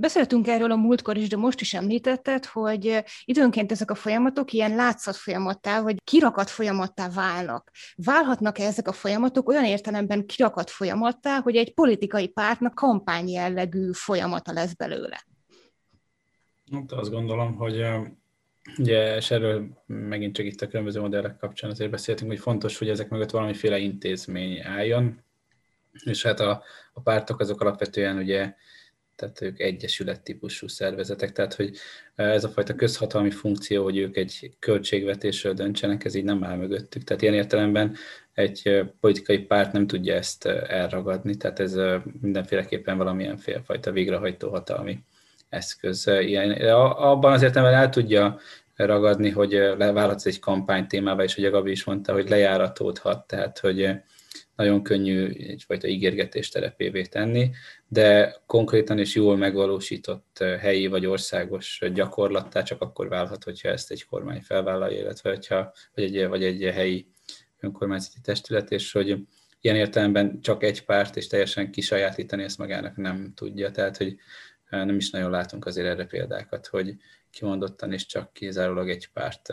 Beszéltünk 0.00 0.48
erről 0.48 0.70
a 0.70 0.76
múltkor 0.76 1.16
is, 1.16 1.28
de 1.28 1.36
most 1.36 1.60
is 1.60 1.74
említetted, 1.74 2.44
hogy 2.44 3.04
időnként 3.24 3.72
ezek 3.72 3.90
a 3.90 3.94
folyamatok 3.94 4.52
ilyen 4.52 4.74
látszat 4.74 5.16
folyamattá, 5.16 5.82
vagy 5.82 5.96
kirakat 6.04 6.50
folyamattá 6.50 7.08
válnak. 7.08 7.70
Válhatnak-e 7.94 8.64
ezek 8.64 8.88
a 8.88 8.92
folyamatok 8.92 9.48
olyan 9.48 9.64
értelemben 9.64 10.26
kirakat 10.26 10.70
folyamattá, 10.70 11.40
hogy 11.40 11.56
egy 11.56 11.74
politikai 11.74 12.28
pártnak 12.28 12.74
kampány 12.74 13.28
jellegű 13.28 13.90
folyamata 13.92 14.52
lesz 14.52 14.74
belőle? 14.74 15.24
Hát 16.72 16.92
azt 16.92 17.10
gondolom, 17.10 17.54
hogy 17.54 17.84
Ugye, 18.78 19.16
és 19.16 19.30
erről 19.30 19.68
megint 19.86 20.34
csak 20.34 20.46
itt 20.46 20.60
a 20.60 20.68
különböző 20.68 21.00
modellek 21.00 21.36
kapcsán 21.36 21.70
azért 21.70 21.90
beszéltünk, 21.90 22.30
hogy 22.30 22.40
fontos, 22.40 22.78
hogy 22.78 22.88
ezek 22.88 23.08
mögött 23.08 23.30
valamiféle 23.30 23.78
intézmény 23.78 24.60
álljon, 24.60 25.24
és 26.04 26.22
hát 26.22 26.40
a, 26.40 26.62
a 26.92 27.00
pártok 27.00 27.40
azok 27.40 27.60
alapvetően 27.60 28.16
ugye 28.16 28.54
tehát 29.20 29.40
ők 29.40 29.60
egyesület 29.60 30.20
típusú 30.20 30.68
szervezetek, 30.68 31.32
tehát 31.32 31.54
hogy 31.54 31.76
ez 32.14 32.44
a 32.44 32.48
fajta 32.48 32.74
közhatalmi 32.74 33.30
funkció, 33.30 33.82
hogy 33.82 33.96
ők 33.96 34.16
egy 34.16 34.50
költségvetésről 34.58 35.52
döntsenek, 35.52 36.04
ez 36.04 36.14
így 36.14 36.24
nem 36.24 36.44
áll 36.44 36.56
mögöttük. 36.56 37.04
Tehát 37.04 37.22
ilyen 37.22 37.34
értelemben 37.34 37.96
egy 38.34 38.84
politikai 39.00 39.38
párt 39.38 39.72
nem 39.72 39.86
tudja 39.86 40.14
ezt 40.14 40.46
elragadni, 40.46 41.36
tehát 41.36 41.60
ez 41.60 41.78
mindenféleképpen 42.20 42.96
valamilyen 42.96 43.38
fajta 43.64 43.92
végrehajtó 43.92 44.50
hatalmi 44.50 44.98
eszköz. 45.48 46.06
Ilyen, 46.06 46.50
abban 46.90 47.32
az 47.32 47.42
értelemben 47.42 47.80
el 47.80 47.88
tudja 47.88 48.38
ragadni, 48.76 49.30
hogy 49.30 49.50
levállhatsz 49.52 50.26
egy 50.26 50.38
kampány 50.38 50.86
témába, 50.86 51.22
és 51.22 51.36
a 51.36 51.50
Gabi 51.50 51.70
is 51.70 51.84
mondta, 51.84 52.12
hogy 52.12 52.28
lejáratódhat, 52.28 53.26
tehát 53.26 53.58
hogy 53.58 53.90
nagyon 54.60 54.82
könnyű 54.82 55.28
egyfajta 55.28 55.86
ígérgetés 55.86 56.48
terepévé 56.48 57.02
tenni, 57.02 57.50
de 57.88 58.36
konkrétan 58.46 58.98
és 58.98 59.14
jól 59.14 59.36
megvalósított 59.36 60.38
helyi 60.38 60.86
vagy 60.86 61.06
országos 61.06 61.82
gyakorlattá 61.92 62.62
csak 62.62 62.80
akkor 62.80 63.08
válhat, 63.08 63.44
hogyha 63.44 63.68
ezt 63.68 63.90
egy 63.90 64.04
kormány 64.04 64.40
felvállalja, 64.40 64.98
illetve 64.98 65.30
hogyha, 65.30 65.72
vagy, 65.94 66.04
egy, 66.04 66.28
vagy 66.28 66.44
egy 66.44 66.62
helyi 66.62 67.06
önkormányzati 67.60 68.18
testület, 68.22 68.70
és 68.70 68.92
hogy 68.92 69.18
ilyen 69.60 69.76
értelemben 69.76 70.40
csak 70.40 70.62
egy 70.62 70.84
párt 70.84 71.16
és 71.16 71.26
teljesen 71.26 71.70
kisajátítani 71.70 72.42
ezt 72.42 72.58
magának 72.58 72.96
nem 72.96 73.32
tudja, 73.34 73.70
tehát 73.70 73.96
hogy 73.96 74.16
nem 74.70 74.96
is 74.96 75.10
nagyon 75.10 75.30
látunk 75.30 75.66
azért 75.66 75.86
erre 75.86 76.04
példákat, 76.04 76.66
hogy 76.66 76.94
kimondottan 77.30 77.92
is 77.92 78.06
csak 78.06 78.32
kizárólag 78.32 78.90
egy 78.90 79.08
párt 79.12 79.52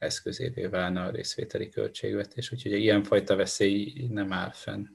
eszközévé 0.00 0.66
válna 0.66 1.04
a 1.04 1.10
részvételi 1.10 1.68
költségvetés, 1.68 2.52
úgyhogy 2.52 2.72
ilyenfajta 2.72 3.36
veszély 3.36 4.06
nem 4.08 4.32
áll 4.32 4.50
fenn. 4.50 4.86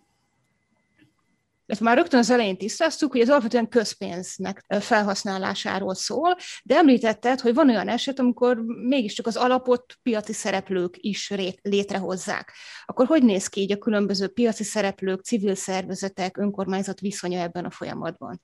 Ezt 1.66 1.80
már 1.80 1.98
rögtön 1.98 2.20
az 2.20 2.30
elején 2.30 2.58
tisztáztuk, 2.58 3.12
hogy 3.12 3.22
ez 3.22 3.30
alapvetően 3.30 3.70
közpénznek 3.70 4.66
felhasználásáról 4.80 5.96
szól, 5.96 6.36
de 6.64 6.76
említetted, 6.76 7.40
hogy 7.40 7.54
van 7.54 7.70
olyan 7.70 7.88
eset, 7.88 8.20
amikor 8.20 8.58
mégiscsak 8.88 9.28
az 9.28 9.36
alapot 9.36 9.96
piaci 10.04 10.34
szereplők 10.34 10.96
is 10.98 11.34
létrehozzák. 11.62 12.52
Akkor 12.86 13.06
hogy 13.06 13.24
néz 13.24 13.48
ki 13.48 13.62
így 13.62 13.72
a 13.72 13.78
különböző 13.78 14.28
piaci 14.28 14.64
szereplők, 14.64 15.24
civil 15.24 15.56
szervezetek, 15.56 16.38
önkormányzat 16.38 17.00
viszonya 17.00 17.40
ebben 17.40 17.66
a 17.66 17.72
folyamatban? 17.72 18.42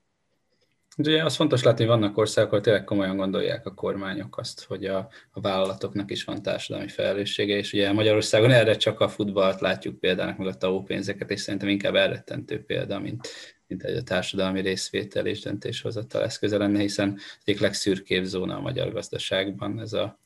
Ugye 0.98 1.24
az 1.24 1.36
fontos 1.36 1.62
látni, 1.62 1.84
hogy 1.84 1.98
vannak 1.98 2.16
országok, 2.16 2.50
ahol 2.50 2.62
tényleg 2.62 2.84
komolyan 2.84 3.16
gondolják 3.16 3.66
a 3.66 3.74
kormányok 3.74 4.38
azt, 4.38 4.64
hogy 4.64 4.84
a, 4.84 5.08
a 5.30 5.40
vállalatoknak 5.40 6.10
is 6.10 6.24
van 6.24 6.42
társadalmi 6.42 6.88
felelőssége, 6.88 7.56
és 7.56 7.72
ugye 7.72 7.92
Magyarországon 7.92 8.50
erre 8.50 8.76
csak 8.76 9.00
a 9.00 9.08
futballt 9.08 9.60
látjuk 9.60 9.98
példának, 9.98 10.36
meg 10.36 10.46
a 10.46 10.54
TAO 10.54 10.82
pénzeket, 10.82 11.30
és 11.30 11.40
szerintem 11.40 11.68
inkább 11.68 11.94
elrettentő 11.94 12.64
példa, 12.64 12.98
mint, 12.98 13.28
mint 13.66 13.82
egy 13.82 13.96
a 13.96 14.02
társadalmi 14.02 14.60
részvétel 14.60 15.26
és 15.26 15.40
döntéshozatal 15.40 16.22
eszköze 16.22 16.56
lenne, 16.56 16.78
hiszen 16.78 17.18
egyik 17.44 17.60
legszürkébb 17.60 18.24
zóna 18.24 18.56
a 18.56 18.60
magyar 18.60 18.92
gazdaságban 18.92 19.80
ez 19.80 19.92
a, 19.92 20.20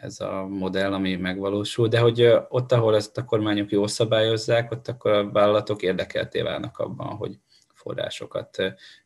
ez 0.00 0.20
a 0.20 0.46
modell, 0.46 0.92
ami 0.92 1.16
megvalósul, 1.16 1.88
de 1.88 1.98
hogy 1.98 2.32
ott, 2.48 2.72
ahol 2.72 2.96
ezt 2.96 3.18
a 3.18 3.24
kormányok 3.24 3.70
jól 3.70 3.88
szabályozzák, 3.88 4.70
ott 4.70 4.88
akkor 4.88 5.12
a 5.12 5.30
vállalatok 5.30 5.82
érdekelté 5.82 6.40
válnak 6.40 6.78
abban, 6.78 7.08
hogy, 7.08 7.38
forrásokat 7.82 8.56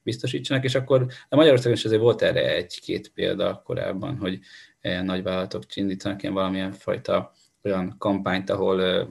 biztosítsanak, 0.02 0.64
és 0.64 0.74
akkor 0.74 1.06
a 1.28 1.36
Magyarországon 1.36 1.76
is 1.76 1.84
azért 1.84 2.00
volt 2.00 2.22
erre 2.22 2.54
egy-két 2.54 3.08
példa 3.08 3.62
korábban, 3.64 4.16
hogy 4.16 4.38
nagyvállalatok 5.02 5.76
indítanak 5.76 6.22
ilyen 6.22 6.34
valamilyen 6.34 6.72
fajta 6.72 7.32
olyan 7.62 7.94
kampányt, 7.98 8.50
ahol 8.50 9.08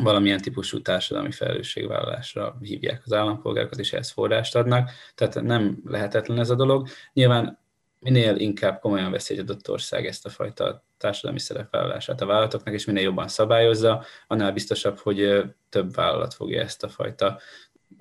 valamilyen 0.00 0.40
típusú 0.40 0.82
társadalmi 0.82 1.30
felelősségvállalásra 1.30 2.56
hívják 2.60 3.02
az 3.04 3.12
állampolgárokat, 3.12 3.78
és 3.78 3.92
ehhez 3.92 4.10
forrást 4.10 4.56
adnak. 4.56 4.90
Tehát 5.14 5.42
nem 5.42 5.82
lehetetlen 5.84 6.38
ez 6.38 6.50
a 6.50 6.54
dolog. 6.54 6.88
Nyilván 7.12 7.58
minél 7.98 8.36
inkább 8.36 8.80
komolyan 8.80 9.10
veszi 9.10 9.34
egy 9.34 9.40
adott 9.40 9.70
ország 9.70 10.06
ezt 10.06 10.26
a 10.26 10.30
fajta 10.30 10.84
társadalmi 10.98 11.38
szerepvállalását 11.38 12.20
a 12.20 12.26
vállalatoknak, 12.26 12.74
és 12.74 12.84
minél 12.84 13.02
jobban 13.02 13.28
szabályozza, 13.28 14.04
annál 14.26 14.52
biztosabb, 14.52 14.98
hogy 14.98 15.42
több 15.68 15.94
vállalat 15.94 16.34
fogja 16.34 16.60
ezt 16.60 16.82
a 16.82 16.88
fajta 16.88 17.40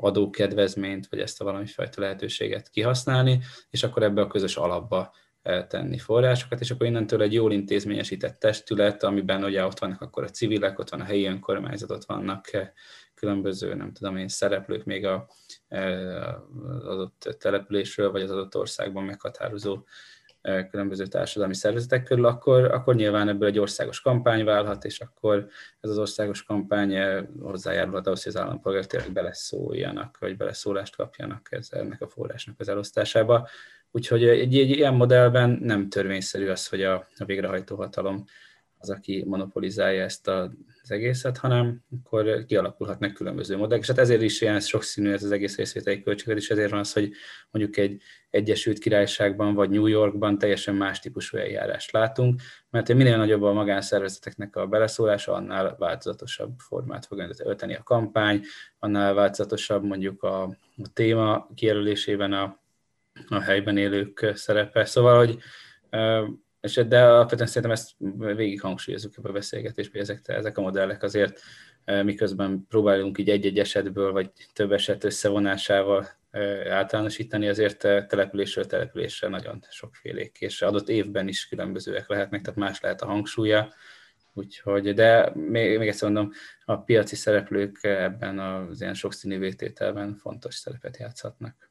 adókedvezményt, 0.03 1.07
vagy 1.07 1.19
ezt 1.19 1.41
a 1.41 1.43
valamifajta 1.43 2.01
lehetőséget 2.01 2.69
kihasználni, 2.69 3.39
és 3.69 3.83
akkor 3.83 4.03
ebbe 4.03 4.21
a 4.21 4.27
közös 4.27 4.57
alapba 4.57 5.13
tenni 5.67 5.97
forrásokat, 5.97 6.59
és 6.59 6.71
akkor 6.71 6.85
innentől 6.85 7.21
egy 7.21 7.33
jól 7.33 7.51
intézményesített 7.51 8.39
testület, 8.39 9.03
amiben 9.03 9.43
ugye 9.43 9.65
ott 9.65 9.79
vannak 9.79 10.01
akkor 10.01 10.23
a 10.23 10.29
civilek, 10.29 10.79
ott 10.79 10.89
van 10.89 11.01
a 11.01 11.03
helyi 11.03 11.25
önkormányzat, 11.25 11.91
ott 11.91 12.05
vannak 12.05 12.45
különböző, 13.13 13.73
nem 13.73 13.93
tudom 13.93 14.17
én, 14.17 14.27
szereplők 14.27 14.83
még 14.83 15.05
a, 15.05 15.27
az 15.69 16.85
adott 16.85 17.35
településről, 17.39 18.11
vagy 18.11 18.21
az 18.21 18.31
adott 18.31 18.55
országban 18.55 19.03
meghatározó 19.03 19.83
különböző 20.69 21.05
társadalmi 21.05 21.55
szervezetek 21.55 22.03
körül, 22.03 22.25
akkor, 22.25 22.63
akkor 22.63 22.95
nyilván 22.95 23.29
ebből 23.29 23.47
egy 23.47 23.59
országos 23.59 24.01
kampány 24.01 24.43
válhat, 24.43 24.85
és 24.85 24.99
akkor 24.99 25.47
ez 25.79 25.89
az 25.89 25.97
országos 25.97 26.43
kampány 26.43 26.97
hozzájárulhat 27.39 28.07
ahhoz, 28.07 28.23
hogy 28.23 28.35
az 28.35 28.41
állampolgárok 28.41 28.87
tényleg 28.87 29.11
beleszóljanak, 29.11 30.17
vagy 30.19 30.37
beleszólást 30.37 30.95
kapjanak 30.95 31.47
ez, 31.51 31.67
ennek 31.71 32.01
a 32.01 32.07
forrásnak 32.07 32.59
az 32.59 32.69
elosztásába. 32.69 33.47
Úgyhogy 33.91 34.23
egy, 34.23 34.57
egy 34.57 34.69
ilyen 34.69 34.93
modellben 34.93 35.59
nem 35.61 35.89
törvényszerű 35.89 36.47
az, 36.47 36.67
hogy 36.67 36.83
a, 36.83 37.07
a 37.17 37.25
végrehajtó 37.25 37.75
hatalom 37.75 38.25
az, 38.77 38.89
aki 38.89 39.23
monopolizálja 39.27 40.03
ezt 40.03 40.27
az 40.27 40.91
egészet, 40.91 41.37
hanem 41.37 41.83
akkor 42.01 42.45
kialakulhatnak 42.45 43.13
különböző 43.13 43.57
modellek, 43.57 43.81
és 43.81 43.87
hát 43.87 43.97
ezért 43.97 44.21
is 44.21 44.41
ilyen 44.41 44.59
sokszínű 44.59 45.11
ez 45.11 45.23
az 45.23 45.31
egész 45.31 45.57
részvételi 45.57 46.03
költséget, 46.03 46.37
és 46.37 46.49
ezért 46.49 46.71
van 46.71 46.79
az, 46.79 46.93
hogy 46.93 47.11
mondjuk 47.51 47.77
egy 47.77 48.01
Egyesült 48.31 48.79
Királyságban 48.79 49.53
vagy 49.53 49.69
New 49.69 49.85
Yorkban 49.85 50.37
teljesen 50.37 50.75
más 50.75 50.99
típusú 50.99 51.37
eljárást 51.37 51.91
látunk, 51.91 52.41
mert 52.69 52.93
minél 52.93 53.17
nagyobb 53.17 53.41
a 53.41 53.53
magánszervezeteknek 53.53 54.55
a 54.55 54.67
beleszólása, 54.67 55.33
annál 55.33 55.75
változatosabb 55.79 56.59
formát 56.59 57.05
fog 57.05 57.35
ölteni 57.43 57.75
a 57.75 57.83
kampány, 57.83 58.41
annál 58.79 59.13
változatosabb 59.13 59.83
mondjuk 59.83 60.23
a, 60.23 60.41
a 60.83 60.89
téma 60.93 61.47
kijelölésében 61.55 62.33
a, 62.33 62.59
a 63.29 63.39
helyben 63.39 63.77
élők 63.77 64.31
szerepe. 64.33 64.85
Szóval, 64.85 65.17
hogy 65.17 65.37
és 66.61 66.73
de 66.87 67.03
alapvetően 67.03 67.47
szerintem 67.47 67.71
ezt 67.71 67.91
végig 68.35 68.61
hangsúlyozunk 68.61 69.15
ebbe 69.17 69.29
a 69.29 69.31
beszélgetésben, 69.31 70.01
hogy 70.01 70.09
ezek, 70.09 70.37
ezek 70.37 70.57
a 70.57 70.61
modellek 70.61 71.03
azért 71.03 71.41
miközben 71.85 72.65
próbálunk 72.69 73.17
így 73.17 73.29
egy-egy 73.29 73.59
esetből, 73.59 74.11
vagy 74.11 74.31
több 74.53 74.71
eset 74.71 75.03
összevonásával 75.03 76.07
általánosítani, 76.69 77.47
azért 77.47 77.77
településről 78.07 78.65
településre 78.65 79.27
nagyon 79.27 79.65
sokfélék, 79.69 80.37
és 80.39 80.61
adott 80.61 80.89
évben 80.89 81.27
is 81.27 81.47
különbözőek 81.47 82.07
lehetnek, 82.07 82.41
tehát 82.41 82.59
más 82.59 82.79
lehet 82.79 83.01
a 83.01 83.05
hangsúlya, 83.05 83.73
Úgyhogy, 84.33 84.93
de 84.93 85.31
még, 85.35 85.77
még 85.77 85.87
egyszer 85.87 86.11
mondom, 86.11 86.31
a 86.65 86.77
piaci 86.77 87.15
szereplők 87.15 87.79
ebben 87.83 88.39
az 88.39 88.81
ilyen 88.81 88.93
sokszínű 88.93 89.37
vétételben 89.39 90.15
fontos 90.15 90.55
szerepet 90.55 90.97
játszhatnak. 90.97 91.69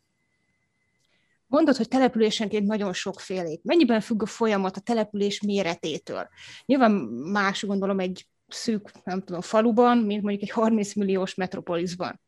Mondod, 1.46 1.77
hogy 1.77 1.88
településenként 1.88 2.66
nagyon 2.66 2.92
sokfélék. 2.92 3.62
Mennyiben 3.62 4.01
függ 4.01 4.23
a 4.23 4.27
folyamat 4.27 4.77
a 4.77 4.81
település 4.81 5.40
méretétől? 5.40 6.29
Nyilván 6.66 6.90
más 7.33 7.64
gondolom 7.64 8.01
egy 8.01 8.27
szűk, 8.49 9.05
nem 9.05 9.23
tudom, 9.23 9.40
faluban, 9.40 9.99
mint 9.99 10.23
mondjuk 10.23 10.42
egy 10.42 10.51
30 10.51 10.94
milliós 10.94 11.35
metropolisban. 11.35 12.20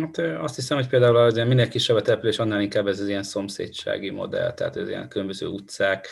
Hát 0.00 0.18
azt 0.18 0.54
hiszem, 0.54 0.76
hogy 0.76 0.88
például 0.88 1.16
az 1.16 1.34
minél 1.34 1.68
kisebb 1.68 1.96
a 1.96 2.02
település, 2.02 2.38
annál 2.38 2.60
inkább 2.60 2.86
ez 2.86 3.00
az 3.00 3.08
ilyen 3.08 3.22
szomszédsági 3.22 4.10
modell, 4.10 4.54
tehát 4.54 4.76
az 4.76 4.88
ilyen 4.88 5.08
különböző 5.08 5.46
utcák, 5.46 6.08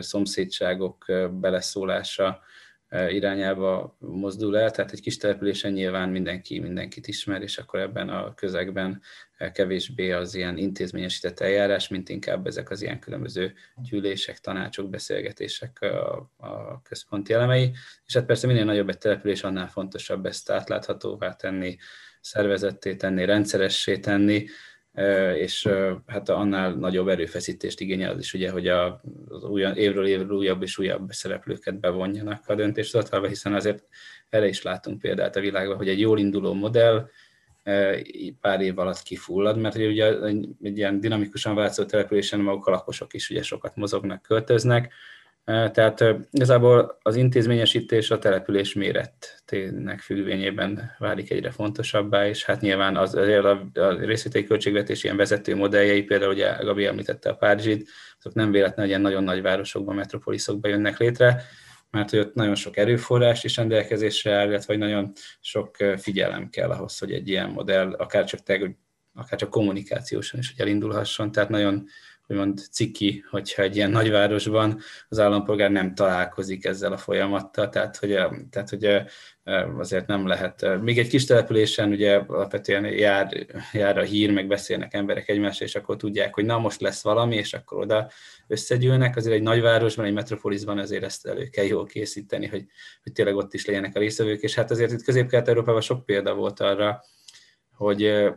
szomszédságok 0.00 1.04
beleszólása, 1.30 2.40
irányába 3.08 3.96
mozdul 3.98 4.58
el, 4.58 4.70
tehát 4.70 4.92
egy 4.92 5.00
kis 5.00 5.16
településen 5.16 5.72
nyilván 5.72 6.08
mindenki 6.08 6.58
mindenkit 6.58 7.06
ismer, 7.06 7.42
és 7.42 7.58
akkor 7.58 7.80
ebben 7.80 8.08
a 8.08 8.34
közegben 8.34 9.02
kevésbé 9.52 10.12
az 10.12 10.34
ilyen 10.34 10.56
intézményesített 10.56 11.40
eljárás, 11.40 11.88
mint 11.88 12.08
inkább 12.08 12.46
ezek 12.46 12.70
az 12.70 12.82
ilyen 12.82 12.98
különböző 12.98 13.52
gyűlések, 13.76 14.38
tanácsok, 14.38 14.90
beszélgetések 14.90 15.78
a, 15.80 16.30
a 16.36 16.82
központi 16.82 17.32
elemei, 17.32 17.72
és 18.06 18.14
hát 18.14 18.26
persze 18.26 18.46
minél 18.46 18.64
nagyobb 18.64 18.88
egy 18.88 18.98
település, 18.98 19.42
annál 19.42 19.68
fontosabb 19.68 20.26
ezt 20.26 20.50
átláthatóvá 20.50 21.34
tenni, 21.34 21.76
szervezetté 22.20 22.94
tenni, 22.94 23.24
rendszeressé 23.24 23.98
tenni, 23.98 24.46
és 25.34 25.68
hát 26.06 26.28
annál 26.28 26.72
nagyobb 26.72 27.08
erőfeszítést 27.08 27.80
igényel 27.80 28.12
az 28.12 28.18
is, 28.18 28.34
ugye, 28.34 28.50
hogy 28.50 28.68
a, 28.68 29.00
az 29.28 29.44
új, 29.44 29.62
évről 29.74 30.06
évről 30.06 30.36
újabb 30.36 30.62
és 30.62 30.78
újabb 30.78 31.10
szereplőket 31.10 31.80
bevonjanak 31.80 32.48
a 32.48 32.54
döntéshozatalba, 32.54 33.26
hiszen 33.26 33.54
azért 33.54 33.84
erre 34.28 34.48
is 34.48 34.62
látunk 34.62 35.00
példát 35.00 35.36
a 35.36 35.40
világban, 35.40 35.76
hogy 35.76 35.88
egy 35.88 36.00
jól 36.00 36.18
induló 36.18 36.52
modell 36.52 37.08
pár 38.40 38.60
év 38.60 38.78
alatt 38.78 39.02
kifullad, 39.02 39.58
mert 39.58 39.74
ugye 39.74 40.16
egy 40.62 40.76
ilyen 40.78 41.00
dinamikusan 41.00 41.54
változó 41.54 41.84
településen 41.84 42.40
maguk 42.40 42.66
a 42.66 42.70
lakosok 42.70 43.14
is 43.14 43.30
ugye 43.30 43.42
sokat 43.42 43.76
mozognak, 43.76 44.22
költöznek, 44.22 44.92
tehát 45.44 46.04
igazából 46.30 46.98
az 47.02 47.16
intézményesítés 47.16 48.10
a 48.10 48.18
település 48.18 48.74
mérettének 48.74 50.00
függvényében 50.00 50.94
válik 50.98 51.30
egyre 51.30 51.50
fontosabbá, 51.50 52.28
és 52.28 52.44
hát 52.44 52.60
nyilván 52.60 52.96
az, 52.96 53.14
azért 53.14 53.44
a, 53.44 53.70
a 53.74 53.92
részvételi 53.92 54.44
költségvetés 54.44 55.04
ilyen 55.04 55.16
vezető 55.16 55.56
modelljei, 55.56 56.02
például 56.02 56.32
ugye 56.32 56.52
Gabi 56.52 56.86
említette 56.86 57.30
a 57.30 57.34
Párizsit, 57.34 57.88
azok 58.18 58.34
nem 58.34 58.50
véletlenül 58.50 58.90
ilyen 58.90 59.00
nagyon 59.00 59.24
nagy 59.24 59.42
városokban, 59.42 59.94
metropoliszokban 59.94 60.70
jönnek 60.70 60.98
létre, 60.98 61.42
mert 61.90 62.10
hogy 62.10 62.18
ott 62.18 62.34
nagyon 62.34 62.54
sok 62.54 62.76
erőforrás 62.76 63.44
is 63.44 63.56
rendelkezésre 63.56 64.32
áll, 64.32 64.48
illetve 64.48 64.76
nagyon 64.76 65.12
sok 65.40 65.76
figyelem 65.96 66.48
kell 66.48 66.70
ahhoz, 66.70 66.98
hogy 66.98 67.12
egy 67.12 67.28
ilyen 67.28 67.50
modell 67.50 67.92
akár 67.92 68.24
csak, 68.24 68.40
te, 68.40 68.76
akár 69.14 69.38
csak 69.38 69.50
kommunikációsan 69.50 70.40
is 70.40 70.50
hogy 70.50 70.60
elindulhasson, 70.60 71.32
tehát 71.32 71.48
nagyon 71.48 71.86
úgymond 72.30 72.58
ciki, 72.70 73.24
hogyha 73.30 73.62
egy 73.62 73.76
ilyen 73.76 73.90
nagyvárosban 73.90 74.80
az 75.08 75.18
állampolgár 75.18 75.70
nem 75.70 75.94
találkozik 75.94 76.64
ezzel 76.64 76.92
a 76.92 76.96
folyamattal, 76.96 77.68
tehát 77.68 77.96
hogy, 77.96 78.18
tehát, 78.50 78.68
hogy 78.68 79.02
azért 79.78 80.06
nem 80.06 80.26
lehet. 80.26 80.80
Még 80.80 80.98
egy 80.98 81.08
kis 81.08 81.24
településen 81.24 81.90
ugye 81.90 82.16
alapvetően 82.16 82.84
jár, 82.84 83.46
jár 83.72 83.98
a 83.98 84.02
hír, 84.02 84.32
meg 84.32 84.46
beszélnek 84.46 84.94
emberek 84.94 85.28
egymással, 85.28 85.66
és 85.66 85.74
akkor 85.74 85.96
tudják, 85.96 86.34
hogy 86.34 86.44
na 86.44 86.58
most 86.58 86.80
lesz 86.80 87.02
valami, 87.02 87.36
és 87.36 87.52
akkor 87.52 87.78
oda 87.78 88.10
összegyűlnek. 88.46 89.16
Azért 89.16 89.34
egy 89.34 89.42
nagyvárosban, 89.42 90.04
egy 90.04 90.12
metropolisban 90.12 90.78
azért 90.78 91.04
ezt 91.04 91.26
elő 91.26 91.44
kell 91.44 91.64
jól 91.64 91.86
készíteni, 91.86 92.46
hogy, 92.46 92.64
hogy 93.02 93.12
tényleg 93.12 93.36
ott 93.36 93.54
is 93.54 93.66
legyenek 93.66 93.96
a 93.96 93.98
részvevők, 93.98 94.40
és 94.40 94.54
hát 94.54 94.70
azért 94.70 94.92
itt 94.92 95.02
Közép-Kelet-Európában 95.02 95.80
sok 95.80 96.04
példa 96.04 96.34
volt 96.34 96.60
arra, 96.60 97.04
hogy 97.76 98.30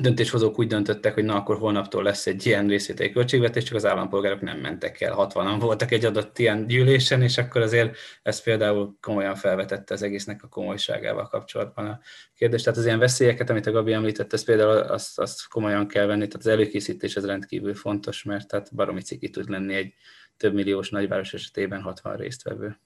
döntéshozók 0.00 0.58
úgy 0.58 0.66
döntöttek, 0.66 1.14
hogy 1.14 1.24
na 1.24 1.34
akkor 1.34 1.56
holnaptól 1.58 2.02
lesz 2.02 2.26
egy 2.26 2.46
ilyen 2.46 2.66
részvételi 2.68 3.10
költségvetés, 3.10 3.64
csak 3.64 3.76
az 3.76 3.84
állampolgárok 3.84 4.40
nem 4.40 4.58
mentek 4.58 5.00
el. 5.00 5.14
60-an 5.18 5.56
voltak 5.60 5.90
egy 5.90 6.04
adott 6.04 6.38
ilyen 6.38 6.66
gyűlésen, 6.66 7.22
és 7.22 7.38
akkor 7.38 7.60
azért 7.60 7.96
ez 8.22 8.42
például 8.42 8.96
komolyan 9.00 9.34
felvetette 9.34 9.94
az 9.94 10.02
egésznek 10.02 10.42
a 10.42 10.48
komolyságával 10.48 11.28
kapcsolatban 11.28 11.86
a 11.86 12.00
kérdés. 12.34 12.62
Tehát 12.62 12.78
az 12.78 12.84
ilyen 12.84 12.98
veszélyeket, 12.98 13.50
amit 13.50 13.66
a 13.66 13.72
Gabi 13.72 13.92
említett, 13.92 14.32
ez 14.32 14.44
például 14.44 14.76
azt, 14.78 15.18
azt 15.18 15.48
komolyan 15.48 15.88
kell 15.88 16.06
venni, 16.06 16.26
tehát 16.26 16.46
az 16.46 16.52
előkészítés 16.52 17.16
ez 17.16 17.26
rendkívül 17.26 17.74
fontos, 17.74 18.22
mert 18.22 18.48
tehát 18.48 18.74
baromi 18.74 19.00
ciki 19.00 19.30
tud 19.30 19.48
lenni 19.48 19.74
egy 19.74 19.94
több 20.36 20.54
milliós 20.54 20.90
nagyváros 20.90 21.34
esetében 21.34 21.80
60 21.80 22.16
résztvevő. 22.16 22.78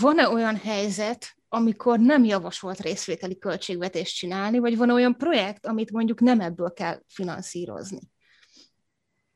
Van-e 0.00 0.28
olyan 0.28 0.56
helyzet, 0.56 1.36
amikor 1.48 1.98
nem 1.98 2.24
javasolt 2.24 2.80
részvételi 2.80 3.38
költségvetést 3.38 4.16
csinálni, 4.16 4.58
vagy 4.58 4.76
van 4.76 4.90
olyan 4.90 5.16
projekt, 5.16 5.66
amit 5.66 5.90
mondjuk 5.90 6.20
nem 6.20 6.40
ebből 6.40 6.72
kell 6.72 7.00
finanszírozni? 7.08 8.00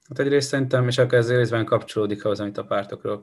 Hát 0.09 0.19
egyrészt 0.19 0.49
szerintem, 0.49 0.89
és 0.89 0.99
akkor 0.99 1.19
ez 1.19 1.31
részben 1.31 1.65
kapcsolódik 1.65 2.25
ahhoz, 2.25 2.41
amit 2.41 2.59
a 2.59 2.65
pártokról 2.65 3.23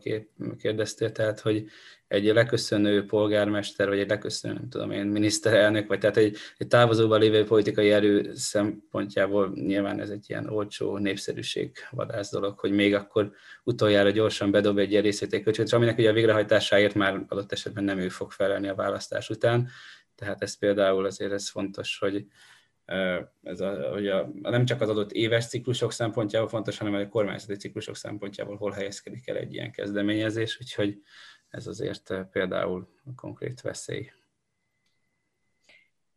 kérdeztél, 0.58 1.12
tehát, 1.12 1.39
hogy 1.39 1.65
egy 2.08 2.26
leköszönő 2.26 3.06
polgármester, 3.06 3.88
vagy 3.88 4.00
egy 4.00 4.10
leköszönő, 4.10 4.54
nem 4.54 4.69
tudom 4.69 4.91
én, 4.91 5.06
miniszterelnök, 5.06 5.88
vagy 5.88 6.00
tehát 6.00 6.17
egy, 6.17 6.38
egy 6.58 6.67
távozóban 6.67 7.19
lévő 7.19 7.43
politikai 7.43 7.91
erő 7.91 8.34
szempontjából 8.36 9.52
nyilván 9.56 10.00
ez 10.00 10.10
egy 10.10 10.26
ilyen 10.28 10.50
olcsó 10.50 10.98
népszerűség 10.98 11.71
vadász 11.91 12.32
dolog, 12.32 12.60
hogy 12.60 12.71
még 12.71 12.93
akkor 12.93 13.32
utoljára 13.63 14.10
gyorsan 14.10 14.52
bedob 14.52 14.78
egy 14.78 14.91
ilyen 14.91 15.04
részvételköltséget, 15.04 15.74
aminek 15.74 15.98
ugye 15.98 16.10
a 16.10 16.13
végrehajtásáért 16.13 16.93
már 16.93 17.26
adott 17.28 17.52
esetben 17.52 17.83
nem 17.83 18.00
ő 18.00 18.10
fog 18.10 18.31
felelni 18.31 18.67
a 18.67 18.75
választás 18.75 19.29
után, 19.29 19.69
tehát 20.15 20.42
ez 20.42 20.58
például 20.58 21.06
azért 21.06 21.31
ez 21.31 21.50
fontos, 21.50 21.98
hogy, 22.00 22.25
ez 23.44 23.60
a, 23.60 23.92
hogy 23.92 24.08
a, 24.08 24.29
nem 24.42 24.65
csak 24.65 24.81
az 24.81 24.90
adott 24.90 25.12
éves 25.12 25.48
ciklusok 25.48 25.92
szempontjából 25.92 26.50
fontos, 26.50 26.77
hanem 26.77 26.94
a 26.94 27.08
kormányzati 27.08 27.56
ciklusok 27.56 27.96
szempontjából 27.96 28.56
hol 28.56 28.71
helyezkedik 28.71 29.27
el 29.27 29.36
egy 29.36 29.54
ilyen 29.54 29.71
kezdeményezés, 29.71 30.58
úgyhogy 30.62 31.02
ez 31.50 31.67
azért 31.67 32.13
például 32.31 32.90
a 33.06 33.13
konkrét 33.15 33.62
veszély. 33.62 34.12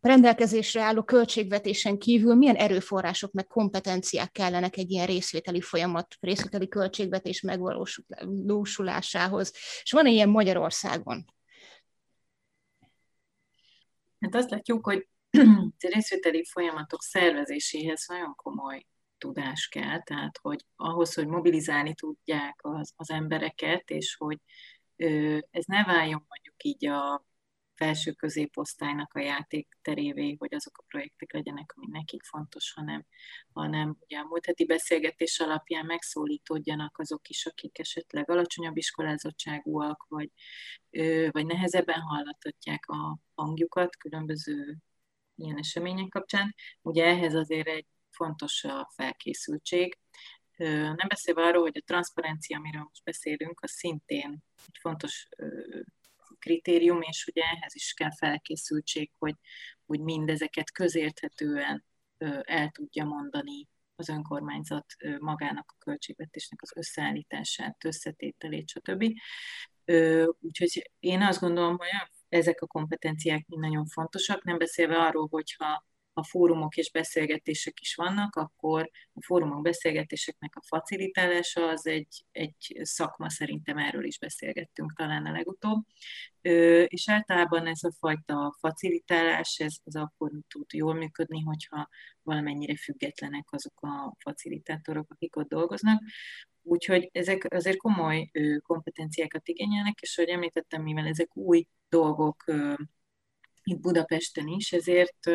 A 0.00 0.08
rendelkezésre 0.08 0.82
álló 0.82 1.02
költségvetésen 1.02 1.98
kívül 1.98 2.34
milyen 2.34 2.56
erőforrások 2.56 3.32
meg 3.32 3.46
kompetenciák 3.46 4.32
kellenek 4.32 4.76
egy 4.76 4.90
ilyen 4.90 5.06
részvételi 5.06 5.60
folyamat, 5.60 6.16
részvételi 6.20 6.68
költségvetés 6.68 7.40
megvalósulásához? 7.40 9.52
És 9.82 9.92
van-e 9.92 10.10
ilyen 10.10 10.28
Magyarországon? 10.28 11.24
Hát 14.20 14.34
azt 14.34 14.50
látjuk, 14.50 14.84
hogy 14.84 15.08
részvételi 15.78 16.44
folyamatok 16.44 17.02
szervezéséhez 17.02 18.04
nagyon 18.08 18.34
komoly 18.34 18.86
tudás 19.18 19.68
kell, 19.68 20.02
tehát 20.02 20.38
hogy 20.42 20.64
ahhoz, 20.76 21.14
hogy 21.14 21.26
mobilizálni 21.26 21.94
tudják 21.94 22.58
az, 22.62 22.92
az 22.96 23.10
embereket, 23.10 23.90
és 23.90 24.16
hogy 24.16 24.38
ö, 24.96 25.38
ez 25.50 25.64
ne 25.64 25.84
váljon 25.84 26.24
mondjuk 26.28 26.62
így 26.62 26.86
a 26.86 27.26
felső 27.78 28.12
középosztálynak 28.12 29.14
a 29.14 29.20
játékterévé, 29.20 30.34
hogy 30.38 30.54
azok 30.54 30.78
a 30.78 30.84
projektek 30.88 31.32
legyenek, 31.32 31.72
ami 31.76 31.86
nekik 31.90 32.22
fontos, 32.22 32.72
hanem, 32.72 33.06
hanem 33.52 33.96
ugye 34.00 34.18
a 34.18 34.24
múlt 34.24 34.46
heti 34.46 34.66
beszélgetés 34.66 35.40
alapján 35.40 35.86
megszólítódjanak 35.86 36.98
azok 36.98 37.28
is, 37.28 37.46
akik 37.46 37.78
esetleg 37.78 38.30
alacsonyabb 38.30 38.76
iskolázottságúak, 38.76 40.06
vagy, 40.08 40.30
vagy 41.30 41.46
nehezebben 41.46 42.00
hallathatják 42.00 42.86
a 42.86 43.18
hangjukat 43.34 43.96
különböző 43.96 44.76
ilyen 45.38 45.58
események 45.58 46.08
kapcsán. 46.08 46.54
Ugye 46.82 47.04
ehhez 47.04 47.34
azért 47.34 47.68
egy 47.68 47.86
fontos 48.10 48.64
a 48.64 48.90
felkészültség. 48.94 49.98
Nem 50.56 51.08
beszélve 51.08 51.42
arról, 51.42 51.62
hogy 51.62 51.76
a 51.76 51.86
transzparencia, 51.86 52.58
amiről 52.58 52.82
most 52.88 53.04
beszélünk, 53.04 53.60
az 53.60 53.70
szintén 53.70 54.42
egy 54.66 54.78
fontos 54.80 55.28
kritérium, 56.38 57.00
és 57.02 57.26
ugye 57.26 57.42
ehhez 57.42 57.74
is 57.74 57.92
kell 57.92 58.14
felkészültség, 58.16 59.10
hogy, 59.18 59.34
hogy 59.86 60.00
mindezeket 60.00 60.72
közérthetően 60.72 61.84
el 62.42 62.70
tudja 62.70 63.04
mondani 63.04 63.68
az 63.96 64.08
önkormányzat 64.08 64.86
magának 65.18 65.74
a 65.74 65.84
költségvetésnek 65.84 66.62
az 66.62 66.76
összeállítását, 66.76 67.84
összetételét, 67.84 68.68
stb. 68.68 69.12
Úgyhogy 70.40 70.90
én 70.98 71.22
azt 71.22 71.40
gondolom, 71.40 71.76
hogy 71.76 71.88
ezek 72.28 72.60
a 72.60 72.66
kompetenciák 72.66 73.46
mind 73.46 73.62
nagyon 73.62 73.86
fontosak, 73.86 74.44
nem 74.44 74.58
beszélve 74.58 74.96
arról, 74.96 75.28
hogyha 75.30 75.86
ha 76.18 76.24
fórumok 76.24 76.76
és 76.76 76.90
beszélgetések 76.90 77.80
is 77.80 77.94
vannak, 77.94 78.36
akkor 78.36 78.90
a 79.12 79.22
fórumok 79.24 79.62
beszélgetéseknek 79.62 80.56
a 80.56 80.62
facilitálása 80.66 81.68
az 81.68 81.86
egy, 81.86 82.24
egy 82.32 82.78
szakma, 82.82 83.30
szerintem 83.30 83.78
erről 83.78 84.04
is 84.04 84.18
beszélgettünk 84.18 84.92
talán 84.96 85.26
a 85.26 85.32
legutóbb. 85.32 85.84
És 86.86 87.08
általában 87.08 87.66
ez 87.66 87.82
a 87.82 87.92
fajta 87.98 88.56
facilitálás, 88.60 89.58
ez, 89.58 89.76
ez 89.84 89.94
akkor 89.94 90.30
tud 90.48 90.72
jól 90.72 90.94
működni, 90.94 91.40
hogyha 91.40 91.88
valamennyire 92.22 92.76
függetlenek 92.76 93.46
azok 93.50 93.80
a 93.80 94.14
facilitátorok, 94.18 95.10
akik 95.10 95.36
ott 95.36 95.48
dolgoznak. 95.48 96.02
Úgyhogy 96.68 97.08
ezek 97.12 97.46
azért 97.52 97.76
komoly 97.76 98.30
kompetenciákat 98.62 99.48
igényelnek, 99.48 100.00
és 100.00 100.18
ahogy 100.18 100.30
említettem, 100.30 100.82
mivel 100.82 101.06
ezek 101.06 101.36
új 101.36 101.66
dolgok 101.88 102.44
itt 103.62 103.80
Budapesten 103.80 104.46
is, 104.46 104.72
ezért 104.72 105.26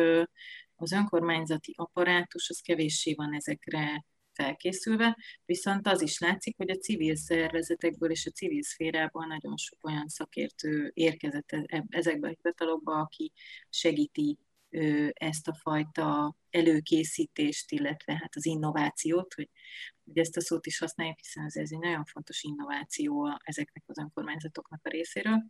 az 0.76 0.92
önkormányzati 0.92 1.74
apparátus 1.76 2.50
az 2.50 2.60
kevéssé 2.60 3.14
van 3.14 3.34
ezekre 3.34 4.04
felkészülve, 4.32 5.16
viszont 5.44 5.86
az 5.86 6.02
is 6.02 6.18
látszik, 6.18 6.56
hogy 6.56 6.70
a 6.70 6.76
civil 6.76 7.16
szervezetekből 7.16 8.10
és 8.10 8.26
a 8.26 8.30
civil 8.30 8.62
szférából 8.62 9.26
nagyon 9.26 9.56
sok 9.56 9.84
olyan 9.84 10.08
szakértő 10.08 10.90
érkezett 10.94 11.52
e-, 11.52 11.84
ezekbe 11.88 12.28
a 12.28 12.34
hivatalokba, 12.36 12.92
aki 12.92 13.32
segíti 13.68 14.38
ezt 15.12 15.48
a 15.48 15.54
fajta 15.54 16.36
előkészítést, 16.50 17.70
illetve 17.70 18.12
hát 18.12 18.36
az 18.36 18.46
innovációt, 18.46 19.34
hogy, 19.34 19.48
hogy 20.04 20.18
ezt 20.18 20.36
a 20.36 20.40
szót 20.40 20.66
is 20.66 20.78
használjuk, 20.78 21.18
hiszen 21.18 21.44
ez, 21.44 21.56
ez 21.56 21.70
egy 21.72 21.78
nagyon 21.78 22.04
fontos 22.04 22.42
innováció 22.42 23.38
ezeknek 23.42 23.82
az 23.86 23.98
önkormányzatoknak 23.98 24.80
a 24.82 24.88
részéről. 24.88 25.44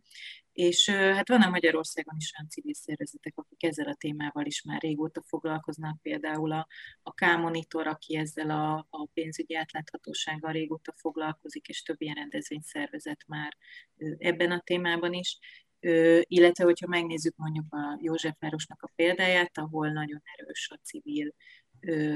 És 0.53 0.89
hát 0.89 1.27
vannak 1.27 1.51
Magyarországon 1.51 2.15
is 2.17 2.33
olyan 2.37 2.49
civil 2.49 2.73
szervezetek, 2.73 3.33
akik 3.35 3.63
ezzel 3.63 3.87
a 3.87 3.95
témával 3.95 4.45
is 4.45 4.61
már 4.61 4.81
régóta 4.81 5.21
foglalkoznak, 5.21 6.01
például 6.01 6.51
a, 6.51 6.67
a 7.03 7.13
K-monitor, 7.13 7.87
aki 7.87 8.15
ezzel 8.15 8.49
a, 8.49 8.87
a 8.89 9.05
pénzügyi 9.13 9.55
átláthatósággal 9.55 10.51
régóta 10.51 10.93
foglalkozik, 10.97 11.67
és 11.67 11.81
több 11.81 12.01
ilyen 12.01 12.15
rendezvényszervezet 12.15 13.23
már 13.27 13.57
ebben 14.17 14.51
a 14.51 14.59
témában 14.59 15.13
is, 15.13 15.37
illetve 16.21 16.63
hogyha 16.63 16.87
megnézzük 16.87 17.35
mondjuk 17.35 17.73
a 17.73 17.99
Józsefvárosnak 18.01 18.81
a 18.81 18.91
példáját, 18.95 19.57
ahol 19.57 19.89
nagyon 19.89 20.21
erős 20.35 20.69
a 20.73 20.79
civil 20.83 21.33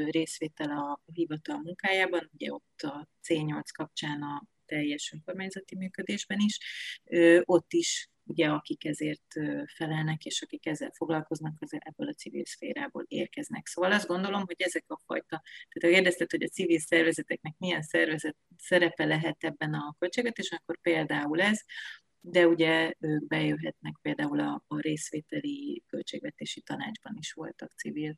részvétel 0.10 0.70
a 0.78 1.02
hivatal 1.14 1.58
munkájában, 1.58 2.30
ugye 2.34 2.54
ott 2.54 2.82
a 2.82 3.08
C8 3.28 3.64
kapcsán 3.74 4.22
a 4.22 4.44
teljes 4.66 5.12
önkormányzati 5.14 5.76
működésben 5.76 6.40
is, 6.40 6.58
ott 7.44 7.74
is 7.74 8.10
ugye 8.30 8.48
akik 8.48 8.86
ezért 8.86 9.34
felelnek, 9.76 10.26
és 10.26 10.42
akik 10.42 10.66
ezzel 10.66 10.92
foglalkoznak, 10.96 11.56
az 11.60 11.74
ebből 11.80 12.08
a 12.08 12.14
civil 12.14 12.46
szférából 12.46 13.06
érkeznek. 13.08 13.68
Szóval 13.68 13.92
azt 13.92 14.08
gondolom, 14.08 14.46
hogy 14.46 14.62
ezek 14.62 14.84
a 14.88 15.00
fajta, 15.06 15.42
tehát 15.70 15.82
ha 15.82 15.88
kérdezted, 15.88 16.32
hogy 16.32 16.44
a 16.44 16.48
civil 16.48 16.80
szervezeteknek 16.80 17.54
milyen 17.58 17.82
szervezet 17.82 18.36
szerepe 18.58 19.06
lehet 19.06 19.44
ebben 19.44 19.74
a 19.74 19.96
költségvetésen, 20.00 20.60
akkor 20.62 20.80
például 20.82 21.42
ez, 21.42 21.62
de 22.22 22.48
ugye 22.48 22.94
ők 23.00 23.28
bejöhetnek 23.28 23.94
például 24.02 24.40
a, 24.40 24.64
a 24.68 24.80
részvételi 24.80 25.84
költségvetési 25.88 26.62
tanácsban 26.62 27.16
is 27.20 27.32
voltak 27.32 27.74
civil 27.76 28.18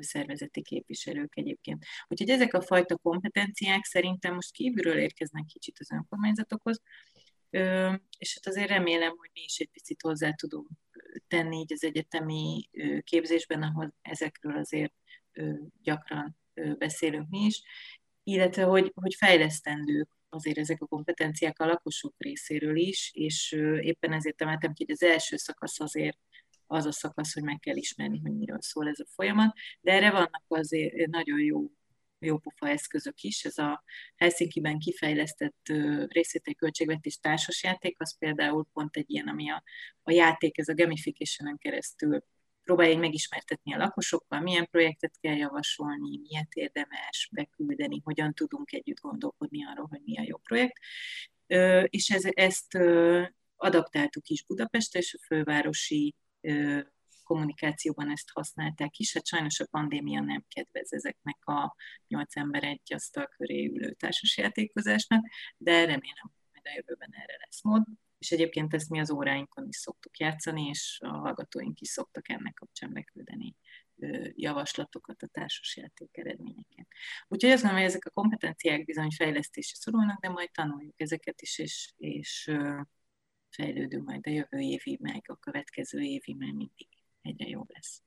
szervezeti 0.00 0.62
képviselők 0.62 1.36
egyébként. 1.36 1.84
Úgyhogy 2.08 2.30
ezek 2.30 2.54
a 2.54 2.60
fajta 2.62 2.96
kompetenciák 2.96 3.84
szerintem 3.84 4.34
most 4.34 4.52
kívülről 4.52 4.98
érkeznek 4.98 5.44
kicsit 5.44 5.76
az 5.78 5.92
önkormányzatokhoz, 5.92 6.80
és 8.18 8.34
hát 8.34 8.46
azért 8.46 8.68
remélem, 8.68 9.16
hogy 9.16 9.30
mi 9.32 9.40
is 9.44 9.58
egy 9.58 9.70
picit 9.72 10.02
hozzá 10.02 10.32
tudunk 10.32 10.68
tenni 11.28 11.56
így 11.56 11.72
az 11.72 11.84
egyetemi 11.84 12.68
képzésben, 13.00 13.62
ahol 13.62 13.94
ezekről 14.02 14.56
azért 14.56 14.94
gyakran 15.82 16.36
beszélünk 16.78 17.28
mi 17.28 17.38
is, 17.38 17.62
illetve 18.22 18.62
hogy, 18.62 18.92
hogy 18.94 19.14
fejlesztendők 19.14 20.08
azért 20.28 20.58
ezek 20.58 20.82
a 20.82 20.86
kompetenciák 20.86 21.58
a 21.58 21.66
lakosok 21.66 22.14
részéről 22.18 22.76
is, 22.76 23.10
és 23.14 23.52
éppen 23.80 24.12
ezért 24.12 24.42
emeltem 24.42 24.72
ki, 24.72 24.84
hogy 24.84 24.94
az 24.94 25.02
első 25.02 25.36
szakasz 25.36 25.80
azért 25.80 26.18
az 26.66 26.86
a 26.86 26.92
szakasz, 26.92 27.34
hogy 27.34 27.42
meg 27.42 27.58
kell 27.58 27.76
ismerni, 27.76 28.20
hogy 28.20 28.36
miről 28.36 28.60
szól 28.60 28.88
ez 28.88 29.00
a 29.00 29.06
folyamat, 29.14 29.54
de 29.80 29.92
erre 29.92 30.10
vannak 30.10 30.44
azért 30.48 31.06
nagyon 31.06 31.40
jó 31.40 31.70
jó 32.18 32.38
pofa 32.38 32.68
eszközök 32.68 33.20
is. 33.20 33.44
Ez 33.44 33.58
a 33.58 33.84
Helsinki-ben 34.16 34.78
kifejlesztett 34.78 35.68
részvételi 36.06 36.56
költségvetés 36.56 37.18
társasjáték, 37.18 38.00
az 38.00 38.18
például 38.18 38.66
pont 38.72 38.96
egy 38.96 39.10
ilyen, 39.10 39.28
ami 39.28 39.50
a, 39.50 39.62
a 40.02 40.10
játék, 40.12 40.58
ez 40.58 40.68
a 40.68 40.74
gamification 40.74 41.58
keresztül 41.58 42.24
próbálják 42.62 42.98
megismertetni 42.98 43.74
a 43.74 43.76
lakosokkal, 43.78 44.40
milyen 44.40 44.68
projektet 44.70 45.16
kell 45.20 45.36
javasolni, 45.36 46.18
miért 46.18 46.52
érdemes 46.52 47.28
beküldeni, 47.32 48.00
hogyan 48.04 48.34
tudunk 48.34 48.72
együtt 48.72 49.00
gondolkodni 49.00 49.66
arról, 49.66 49.86
hogy 49.86 50.00
mi 50.04 50.18
a 50.18 50.24
jó 50.26 50.36
projekt. 50.36 50.78
És 51.84 52.10
ez, 52.10 52.24
ezt 52.24 52.74
adaptáltuk 53.56 54.28
is 54.28 54.44
Budapestre, 54.44 54.98
és 54.98 55.14
a 55.14 55.24
fővárosi 55.26 56.14
kommunikációban 57.24 58.10
ezt 58.10 58.30
használták 58.32 58.98
is. 58.98 59.14
Hát 59.14 59.26
sajnos 59.26 59.60
a 59.60 59.66
pandémia 59.70 60.20
nem 60.20 60.44
kedvez 60.48 60.92
ezeknek 60.92 61.44
a 61.44 61.76
nyolc 62.08 62.36
ember 62.36 62.64
egy 62.64 62.92
asztal 62.94 63.26
köré 63.36 63.66
ülő 63.66 63.92
társasjátékozásnak, 63.92 65.24
de 65.56 65.72
remélem, 65.72 66.32
hogy 66.52 66.62
a 66.64 66.74
jövőben 66.74 67.10
erre 67.12 67.36
lesz 67.44 67.62
mód 67.62 67.82
és 68.18 68.30
egyébként 68.30 68.74
ezt 68.74 68.90
mi 68.90 69.00
az 69.00 69.10
óráinkon 69.10 69.68
is 69.68 69.76
szoktuk 69.76 70.18
játszani, 70.18 70.66
és 70.66 70.98
a 71.04 71.08
hallgatóink 71.08 71.80
is 71.80 71.88
szoktak 71.88 72.28
ennek 72.28 72.54
kapcsán 72.54 72.92
beküldeni 72.92 73.56
javaslatokat 74.34 75.22
a 75.22 75.26
társasjáték 75.26 76.16
eredményeken. 76.16 76.86
Úgyhogy 77.28 77.50
azt 77.50 77.62
mondom, 77.62 77.80
hogy 77.80 77.90
ezek 77.90 78.04
a 78.04 78.10
kompetenciák 78.10 78.84
bizony 78.84 79.10
fejlesztésre 79.10 79.76
szorulnak, 79.76 80.20
de 80.20 80.28
majd 80.28 80.50
tanuljuk 80.50 81.00
ezeket 81.00 81.42
is, 81.42 81.58
és, 81.58 81.92
és 81.96 82.50
fejlődünk 83.56 84.06
majd 84.06 84.26
a 84.26 84.30
jövő 84.30 84.58
évi, 84.58 84.98
meg 85.00 85.24
a 85.26 85.36
következő 85.36 85.98
évi, 86.00 86.34
mert 86.34 86.52
mindig 86.52 86.88
egyre 87.22 87.48
jobb 87.48 87.68
lesz. 87.72 88.02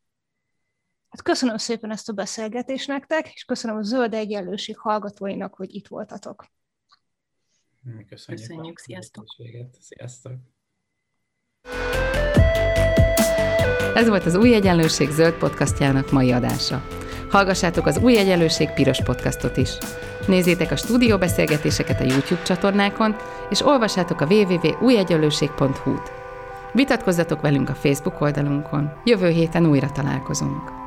Hát 1.09 1.21
köszönöm 1.21 1.57
szépen 1.57 1.91
ezt 1.91 2.09
a 2.09 2.13
beszélgetést 2.13 2.87
nektek, 2.87 3.33
és 3.33 3.43
köszönöm 3.43 3.77
a 3.77 3.81
Zöld 3.81 4.13
Egyenlőség 4.13 4.77
hallgatóinak, 4.77 5.53
hogy 5.53 5.75
itt 5.75 5.87
voltatok. 5.87 6.47
Köszönjük, 8.07 8.47
Köszönjük 8.47 8.79
sziasztok! 8.79 9.25
Sziasztok! 9.79 10.33
Ez 13.95 14.07
volt 14.07 14.25
az 14.25 14.35
Új 14.35 14.53
Egyenlőség 14.53 15.09
zöld 15.09 15.33
podcastjának 15.33 16.11
mai 16.11 16.31
adása. 16.31 16.87
Hallgassátok 17.29 17.85
az 17.85 17.97
Új 17.97 18.17
Egyenlőség 18.17 18.69
piros 18.69 19.03
podcastot 19.03 19.57
is. 19.57 19.69
Nézzétek 20.27 20.71
a 20.71 20.75
stúdióbeszélgetéseket 20.75 21.99
a 21.99 22.03
YouTube 22.03 22.41
csatornákon, 22.41 23.15
és 23.49 23.65
olvassátok 23.65 24.21
a 24.21 24.25
www.újegyenlőség.hu-t. 24.25 26.11
Vitatkozzatok 26.71 27.41
velünk 27.41 27.69
a 27.69 27.75
Facebook 27.75 28.21
oldalunkon. 28.21 28.91
Jövő 29.03 29.29
héten 29.29 29.65
újra 29.65 29.91
találkozunk. 29.91 30.78